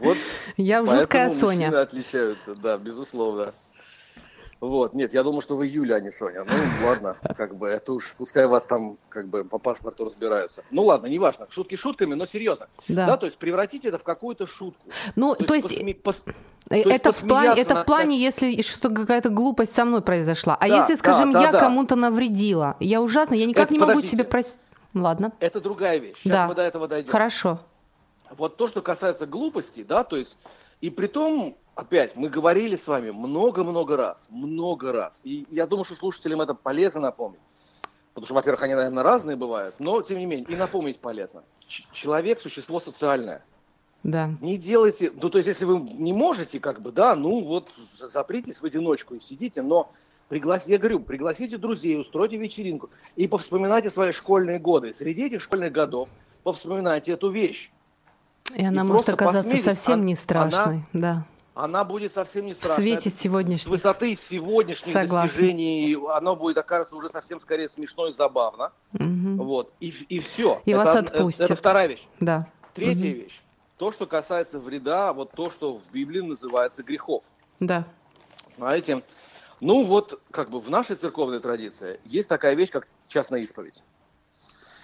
[0.00, 0.16] вот.
[0.56, 1.80] Я жуткая Соня.
[1.80, 3.52] отличаются, да, безусловно.
[4.60, 6.44] Вот, нет, я думал, что вы Юля, а не Соня.
[6.44, 10.62] Ну, ладно, как бы, это уж, пускай вас там, как бы, по паспорту разбираются.
[10.70, 12.68] Ну, ладно, неважно, шутки шутками, но серьезно.
[12.86, 13.06] Да.
[13.06, 14.90] да, то есть превратить это в какую-то шутку.
[15.16, 15.68] Ну, то, то есть...
[15.68, 15.94] Посме...
[15.94, 16.22] Пос...
[16.68, 17.82] Это, есть в плане, это на...
[17.82, 20.56] в плане, если что какая-то глупость со мной произошла.
[20.56, 21.60] А да, если, скажем, да, да, я да.
[21.60, 24.16] кому-то навредила, я ужасно, я никак это, не могу подождите.
[24.16, 24.60] себе простить.
[24.92, 25.32] Ладно.
[25.40, 26.16] Это другая вещь.
[26.18, 26.46] Сейчас да.
[26.48, 27.10] мы до этого дойдем.
[27.10, 27.60] Хорошо.
[28.36, 30.36] Вот то, что касается глупости, да, то есть,
[30.80, 35.20] и при том, опять, мы говорили с вами много-много раз, много раз.
[35.24, 37.40] И я думаю, что слушателям это полезно напомнить.
[38.12, 41.42] Потому что, во-первых, они, наверное, разные бывают, но, тем не менее, и напомнить полезно.
[41.68, 43.44] Ч- человек– существо социальное.
[44.02, 44.30] Да.
[44.40, 48.60] Не делайте, ну, то есть, если вы не можете, как бы, да, ну, вот, запритесь
[48.60, 49.92] в одиночку и сидите, но
[50.28, 54.92] пригласите, я говорю, пригласите друзей, устройте вечеринку и повспоминайте свои школьные годы.
[54.92, 56.08] Среди этих школьных годов
[56.42, 57.70] повспоминайте эту вещь.
[58.54, 61.24] И она и может оказаться совсем не страшной, она, да.
[61.54, 62.76] Она будет совсем не страшная.
[62.76, 63.62] В свете сегодняшних.
[63.62, 65.22] С высоты сегодняшних Согласна.
[65.22, 68.72] достижений оно будет окажется уже совсем скорее смешно и забавно.
[68.94, 69.42] Угу.
[69.42, 69.72] Вот.
[69.80, 70.62] И, и все.
[70.64, 71.42] И это, вас отпустят.
[71.42, 72.06] Это, это вторая вещь.
[72.20, 72.48] Да.
[72.74, 73.20] Третья угу.
[73.22, 73.40] вещь.
[73.76, 77.24] То, что касается вреда, вот то, что в Библии называется грехов.
[77.58, 77.86] Да.
[78.56, 79.02] Знаете,
[79.60, 83.82] ну вот как бы в нашей церковной традиции есть такая вещь, как частная исповедь.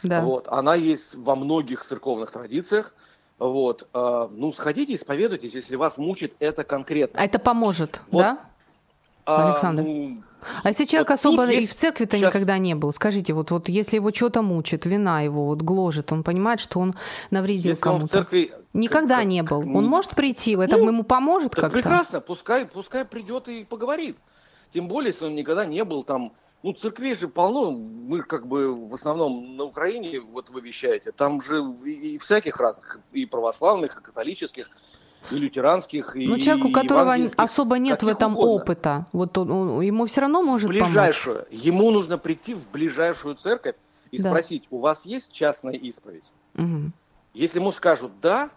[0.03, 0.23] Да.
[0.23, 2.93] Вот, она есть во многих церковных традициях.
[3.39, 7.21] Вот, э, ну, сходите, исповедуйтесь, если вас мучит это конкретно.
[7.21, 8.39] А это поможет, вот, да,
[9.27, 9.83] а, Александр?
[9.83, 10.23] Ну,
[10.63, 12.35] а если человек вот особо и в церкви-то сейчас...
[12.35, 16.23] никогда не был, скажите, вот, вот если его что-то мучит, вина его вот гложет, он
[16.23, 16.95] понимает, что он
[17.31, 18.03] навредил кому-то.
[18.03, 19.59] Он в церкви никогда как, не был.
[19.59, 21.71] Он может прийти, это ну, ему поможет как-то?
[21.71, 24.17] Прекрасно, пускай, пускай придет и поговорит.
[24.73, 26.33] Тем более, если он никогда не был там
[26.67, 31.41] ну, церквей же полно, мы как бы в основном на Украине, вот вы вещаете, там
[31.41, 34.69] же и, всяких разных, и православных, и католических,
[35.31, 38.53] и лютеранских, и Ну, человеку, у которого особо нет в этом угодно.
[38.53, 41.53] опыта, вот он, он, ему все равно может ближайшую, помочь.
[41.53, 43.77] Ему нужно прийти в ближайшую церковь
[44.11, 44.31] и да.
[44.31, 46.33] спросить, у вас есть частная исповедь?
[46.57, 46.91] Угу.
[47.35, 48.51] Если ему скажут «да»,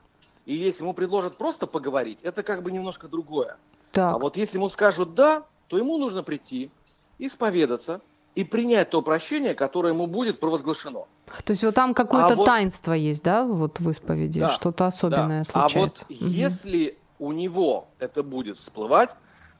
[0.48, 3.58] и если ему предложат просто поговорить, это как бы немножко другое.
[3.92, 4.16] Так.
[4.16, 6.72] А вот если ему скажут «да», то ему нужно прийти,
[7.20, 8.02] исповедаться
[8.36, 11.06] и принять то прощение, которое ему будет провозглашено.
[11.44, 14.88] То есть вот там какое-то а вот, таинство есть, да, вот в исповеди, да, что-то
[14.88, 15.52] особенное да.
[15.52, 16.06] случается.
[16.08, 16.30] А вот угу.
[16.30, 19.12] если у него это будет всплывать,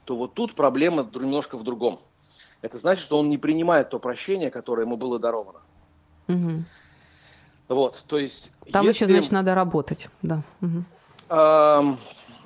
[0.06, 2.00] то вот тут проблема немножко в другом.
[2.62, 5.60] Это значит, что он не принимает то прощение, которое ему было даровано.
[6.28, 6.64] Угу.
[7.70, 8.52] Вот, то есть...
[8.72, 9.04] Там если...
[9.04, 10.42] еще, значит, надо работать, да.
[10.62, 10.84] Угу.
[11.30, 12.00] Эм,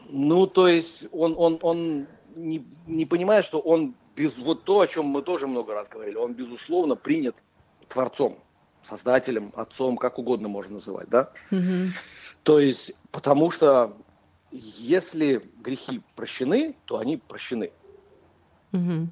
[0.09, 4.87] ну, то есть он, он, он не, не понимает, что он без вот то, о
[4.87, 7.35] чем мы тоже много раз говорили, он, безусловно, принят
[7.87, 8.39] Творцом,
[8.83, 11.31] Создателем, Отцом, как угодно можно называть, да?
[11.51, 11.93] Угу.
[12.43, 13.95] То есть, потому что
[14.51, 17.71] если грехи прощены, то они прощены.
[18.71, 19.07] Угу.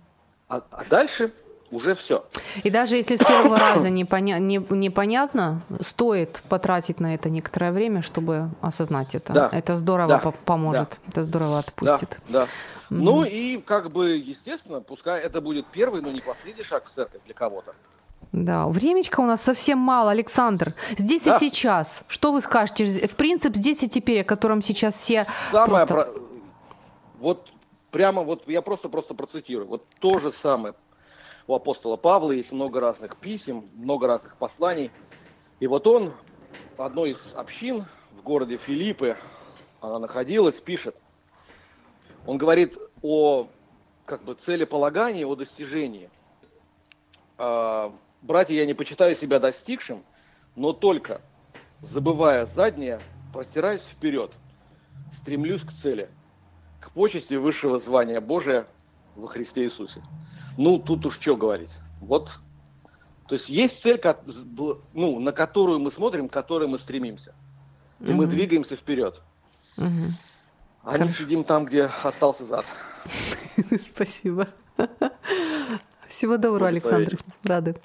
[0.50, 1.34] А, а дальше
[1.72, 2.26] уже все.
[2.64, 8.02] И даже если с первого раза непоня- не, непонятно, стоит потратить на это некоторое время,
[8.02, 9.34] чтобы осознать это.
[9.34, 9.50] Да.
[9.52, 10.34] Это здорово да.
[10.46, 11.12] поможет, да.
[11.12, 12.20] это здорово отпустит.
[12.28, 12.42] Да.
[12.42, 12.44] да.
[12.44, 12.48] Mm-hmm.
[12.90, 17.22] Ну и как бы, естественно, пускай это будет первый, но не последний шаг в церковь
[17.26, 17.74] для кого-то.
[18.34, 20.74] Да, времечка у нас совсем мало, Александр.
[20.98, 21.36] Здесь да.
[21.36, 22.04] и сейчас.
[22.08, 23.08] Что вы скажете?
[23.08, 25.94] В принципе, здесь и теперь, о котором сейчас все Самое просто...
[25.94, 26.22] Про...
[27.20, 27.50] Вот
[27.92, 29.68] прямо вот я просто-просто процитирую.
[29.68, 30.74] Вот то же самое
[31.52, 34.92] у апостола Павла есть много разных писем, много разных посланий.
[35.60, 36.14] И вот он
[36.78, 39.18] в одной из общин в городе Филиппы,
[39.82, 40.96] она находилась, пишет–
[42.26, 43.48] он говорит о
[44.06, 46.10] как бы целеполагании, о достижении.
[47.38, 50.04] А, Братья, я не почитаю себя достигшим,
[50.56, 51.22] но только,
[51.80, 53.02] забывая заднее,
[53.34, 54.32] простираясь вперед,
[55.12, 56.10] стремлюсь к цели,
[56.80, 58.68] к почести высшего звания Божия
[59.16, 60.04] во Христе Иисусе.
[60.62, 61.72] Ну, тут уж что говорить.
[62.02, 62.40] Вот,
[63.32, 63.98] то есть есть цель,
[64.94, 67.34] ну, на которую мы смотрим, к которой мы стремимся.
[68.02, 68.14] И mm-hmm.
[68.14, 69.22] мы двигаемся вперед.
[69.78, 70.10] Mm-hmm.
[70.84, 72.66] А не сидим там, где остался зад.
[73.82, 74.50] Спасибо.
[76.10, 77.18] Всего доброго, Александр.
[77.46, 77.76] Рады.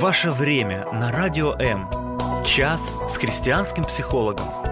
[0.00, 1.88] Ваше время на радио М.
[2.44, 4.67] Час с христианским психологом.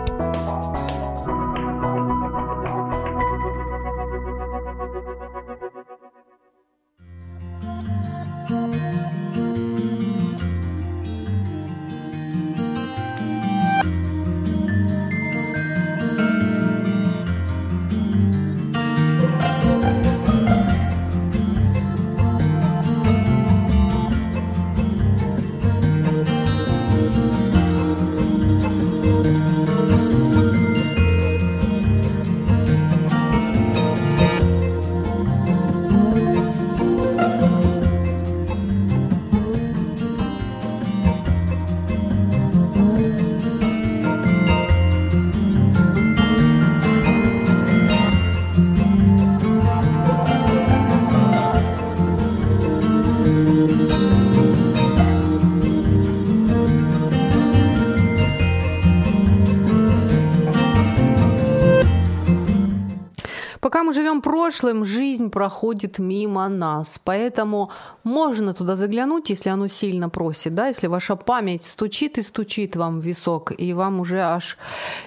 [64.67, 67.71] Прошлым жизнь проходит мимо нас, поэтому
[68.05, 72.99] можно туда заглянуть, если оно сильно просит, да, если ваша память стучит и стучит вам
[73.01, 74.59] в висок, и вам уже аж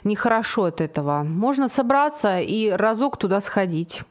[0.06, 1.24] нехорошо от этого.
[1.24, 4.02] Можно собраться и разок туда сходить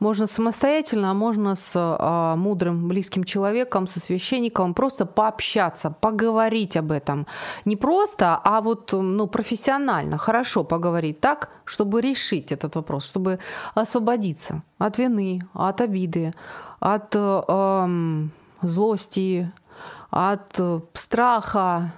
[0.00, 6.90] Можно самостоятельно, а можно с а, мудрым, близким человеком, со священником просто пообщаться, поговорить об
[6.90, 7.26] этом.
[7.64, 13.38] Не просто, а вот ну, профессионально, хорошо поговорить так, чтобы решить этот вопрос, чтобы
[13.74, 16.32] освободиться от вины, от обиды,
[16.80, 18.28] от э,
[18.62, 19.52] злости,
[20.10, 20.60] от
[20.94, 21.92] страха,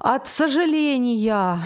[0.00, 1.58] от сожаления,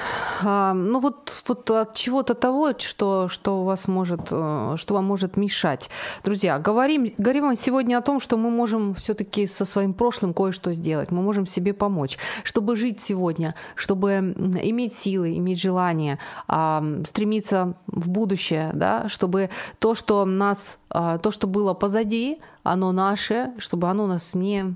[0.43, 5.05] а, ну вот, вот от чего-то того, что, что, у вас может, э, что вам
[5.05, 5.91] может мешать.
[6.25, 11.11] Друзья, говорим, говорим сегодня о том, что мы можем все-таки со своим прошлым кое-что сделать,
[11.11, 16.19] мы можем себе помочь, чтобы жить сегодня, чтобы иметь силы, иметь желание,
[16.49, 22.93] а, стремиться в будущее, да, чтобы то, что нас, а, то, что было позади, оно
[22.93, 24.75] наше, чтобы оно нас не,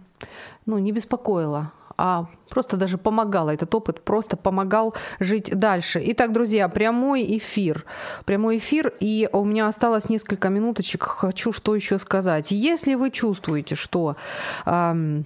[0.67, 6.03] ну, не беспокоило, а просто даже помогало, этот опыт просто помогал жить дальше.
[6.07, 7.85] Итак, друзья, прямой эфир.
[8.25, 12.51] Прямой эфир, и у меня осталось несколько минуточек, хочу что еще сказать.
[12.51, 14.17] Если вы чувствуете, что,
[14.65, 15.23] э,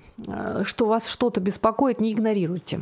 [0.64, 2.80] что вас что-то беспокоит, не игнорируйте.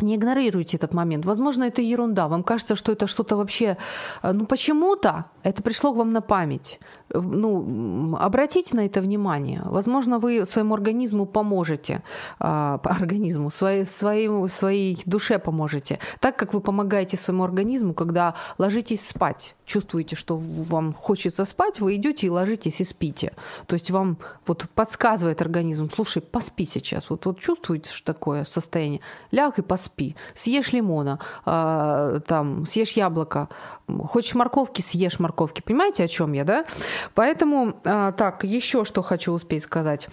[0.00, 1.24] Не игнорируйте этот момент.
[1.24, 2.28] Возможно, это ерунда.
[2.28, 3.76] Вам кажется, что это что-то вообще...
[4.22, 6.80] Э, ну, почему-то это пришло к вам на память.
[7.10, 9.62] Э, ну, обратите на это внимание.
[9.64, 12.02] Возможно, вы своему организму поможете.
[12.38, 15.98] А, организму, своей, своей, своей душе поможете.
[16.20, 19.54] Так, как вы помогаете своему организму, когда ложитесь спать.
[19.64, 23.32] Чувствуете, что вам хочется спать, вы идете и ложитесь и спите.
[23.66, 27.08] То есть вам вот подсказывает организм, слушай, поспи сейчас.
[27.10, 29.00] Вот, вот чувствуете, что такое состояние?
[29.30, 30.16] Ляг и поспи поспи.
[30.34, 33.48] Съешь лимона, э, там, съешь яблоко.
[33.86, 35.60] Хочешь морковки, съешь морковки.
[35.60, 36.64] Понимаете, о чем я, да?
[37.14, 40.08] Поэтому, э, так, еще что хочу успеть сказать.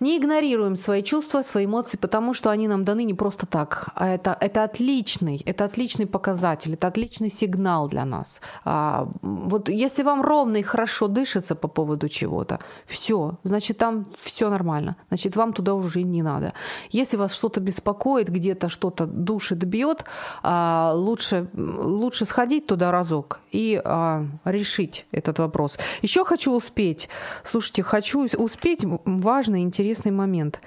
[0.00, 3.90] Не игнорируем свои чувства, свои эмоции, потому что они нам даны не просто так.
[3.94, 8.40] А это, это отличный, это отличный показатель, это отличный сигнал для нас.
[8.64, 14.48] А, вот если вам ровно и хорошо дышится по поводу чего-то, все, значит, там все
[14.48, 14.96] нормально.
[15.08, 16.54] Значит, вам туда уже не надо.
[16.90, 20.04] Если вас что-то беспокоит, где-то что-то душит, бьет,
[20.42, 25.78] а, лучше, лучше сходить туда разок и а, решить этот вопрос.
[26.02, 27.08] Еще хочу успеть,
[27.44, 30.60] слушайте, хочу успеть важный, интересный момент.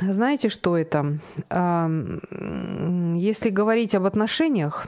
[0.00, 1.18] Знаете, что это?
[1.50, 4.86] Если говорить об отношениях,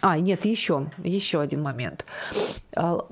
[0.00, 2.04] а, нет, еще, еще один момент.
[2.76, 3.04] А,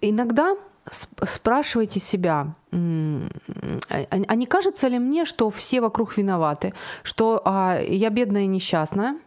[0.00, 0.56] иногда
[0.90, 8.10] спрашивайте себя, а, а не кажется ли мне, что все вокруг виноваты, что а, я
[8.10, 9.18] бедная и несчастная,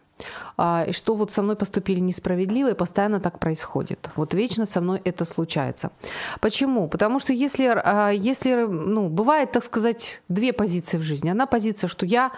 [0.58, 4.10] и что вот со мной поступили несправедливо, и постоянно так происходит.
[4.16, 5.90] Вот вечно со мной это случается.
[6.40, 6.88] Почему?
[6.88, 7.64] Потому что если,
[8.16, 11.30] если ну, бывает, так сказать, две позиции в жизни.
[11.30, 12.30] Одна позиция, что я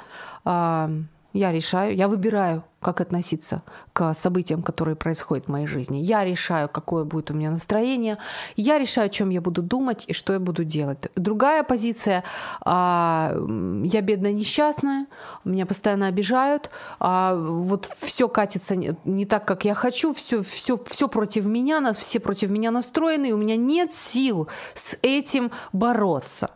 [1.37, 3.63] я решаю, я выбираю, как относиться
[3.93, 5.99] к событиям, которые происходят в моей жизни.
[5.99, 8.19] Я решаю, какое будет у меня настроение.
[8.55, 10.99] Я решаю, о чем я буду думать и что я буду делать.
[11.17, 12.23] Другая позиция,
[12.61, 13.35] а,
[13.83, 15.07] я бедная несчастная,
[15.45, 16.71] меня постоянно обижают,
[17.01, 22.21] а, вот все катится не, так, как я хочу, все, все, все против меня, все
[22.21, 26.51] против меня настроены, и у меня нет сил с этим бороться.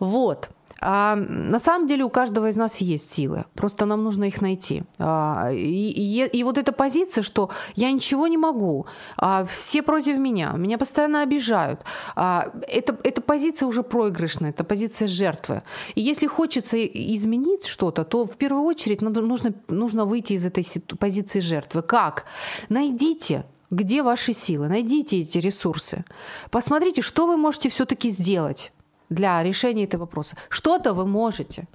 [0.00, 0.50] Вот.
[0.80, 4.84] А на самом деле у каждого из нас есть силы, просто нам нужно их найти.
[4.98, 10.18] А, и, и, и вот эта позиция, что я ничего не могу, а все против
[10.18, 11.80] меня, меня постоянно обижают,
[12.14, 15.62] а, это, эта позиция уже проигрышная, это позиция жертвы.
[15.94, 20.66] И если хочется изменить что-то, то в первую очередь нужно, нужно выйти из этой
[20.98, 21.82] позиции жертвы.
[21.82, 22.24] Как?
[22.68, 26.04] Найдите где ваши силы, найдите эти ресурсы,
[26.50, 28.72] посмотрите, что вы можете все-таки сделать
[29.08, 30.36] для решения этого вопроса.
[30.48, 31.66] Что-то вы можете.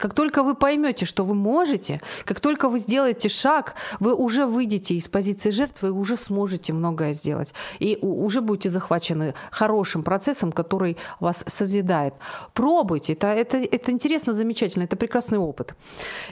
[0.00, 4.94] Как только вы поймете, что вы можете, как только вы сделаете шаг, вы уже выйдете
[4.94, 7.52] из позиции жертвы и уже сможете многое сделать.
[7.80, 12.14] И уже будете захвачены хорошим процессом, который вас созидает.
[12.54, 15.74] Пробуйте, это, это, это интересно, замечательно, это прекрасный опыт.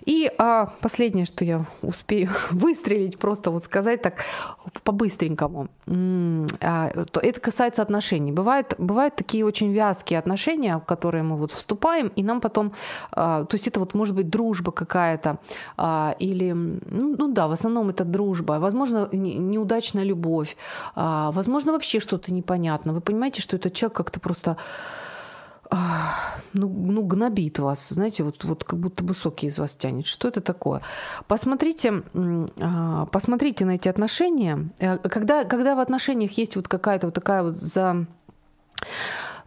[0.07, 4.25] И а, последнее, что я успею выстрелить, просто вот сказать так
[4.83, 5.69] по-быстренькому,
[6.63, 6.91] а,
[7.23, 8.33] это касается отношений.
[8.33, 12.73] Бывают, бывают такие очень вязкие отношения, в которые мы вот вступаем, и нам потом
[13.13, 15.39] а, то есть это вот может быть дружба какая-то,
[15.77, 20.57] а, или, ну, ну да, в основном это дружба, возможно, неудачная любовь,
[20.95, 22.93] а, возможно, вообще что-то непонятно.
[22.93, 24.57] Вы понимаете, что этот человек как-то просто
[25.71, 30.07] ну, ну, гнобит вас, знаете, вот, вот как будто бы соки из вас тянет.
[30.07, 30.81] Что это такое?
[31.27, 32.03] Посмотрите,
[32.61, 34.71] а, посмотрите на эти отношения.
[34.79, 38.07] Э, когда, когда в отношениях есть вот какая-то вот такая вот за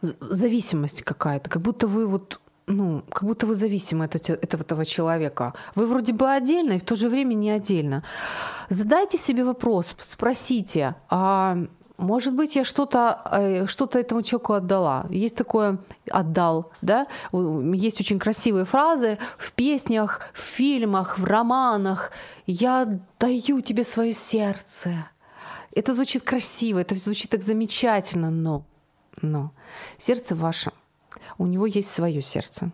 [0.02, 2.40] зависимость какая-то, как будто вы вот
[2.72, 5.54] ну, как будто вы зависимы от этого, этого человека.
[5.76, 8.04] Вы вроде бы отдельно и в то же время не отдельно.
[8.70, 11.58] Задайте себе вопрос, спросите, а
[11.98, 15.06] может быть, я что-то э, что этому человеку отдала.
[15.12, 15.78] Есть такое
[16.10, 17.06] «отдал», да?
[17.32, 22.12] Есть очень красивые фразы в песнях, в фильмах, в романах.
[22.48, 25.10] «Я даю тебе свое сердце».
[25.76, 28.66] Это звучит красиво, это звучит так замечательно, но,
[29.22, 29.52] но
[29.98, 30.72] сердце ваше,
[31.38, 32.72] у него есть свое сердце.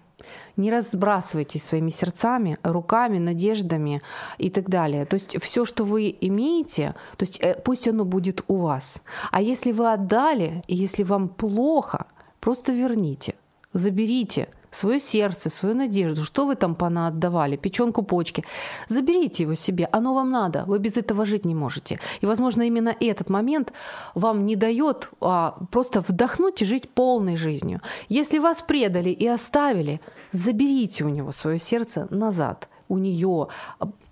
[0.55, 4.01] Не разбрасывайтесь своими сердцами, руками, надеждами
[4.37, 5.05] и так далее.
[5.05, 9.01] То есть все, что вы имеете, то есть э, пусть оно будет у вас.
[9.31, 12.07] А если вы отдали, и если вам плохо,
[12.39, 13.35] просто верните,
[13.73, 18.43] заберите, свое сердце, свою надежду, что вы там понаотдавали, печенку, почки,
[18.89, 21.99] заберите его себе, оно вам надо, вы без этого жить не можете.
[22.21, 23.73] И, возможно, именно этот момент
[24.15, 27.81] вам не дает а, просто вдохнуть и жить полной жизнью.
[28.09, 29.99] Если вас предали и оставили,
[30.31, 33.47] заберите у него свое сердце назад, у нее,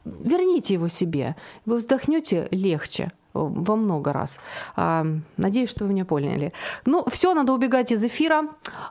[0.05, 1.35] верните его себе,
[1.65, 4.39] вы вздохнете легче, во много раз.
[4.75, 5.05] А,
[5.37, 6.53] надеюсь, что вы меня поняли.
[6.85, 8.43] Ну, все, надо убегать из эфира.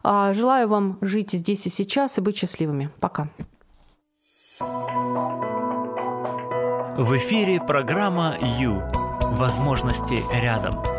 [0.03, 2.91] А, желаю вам жить здесь и сейчас и быть счастливыми.
[3.01, 3.29] Пока.
[6.97, 8.83] В эфире программа «Ю».
[9.33, 10.94] Возможности рядом.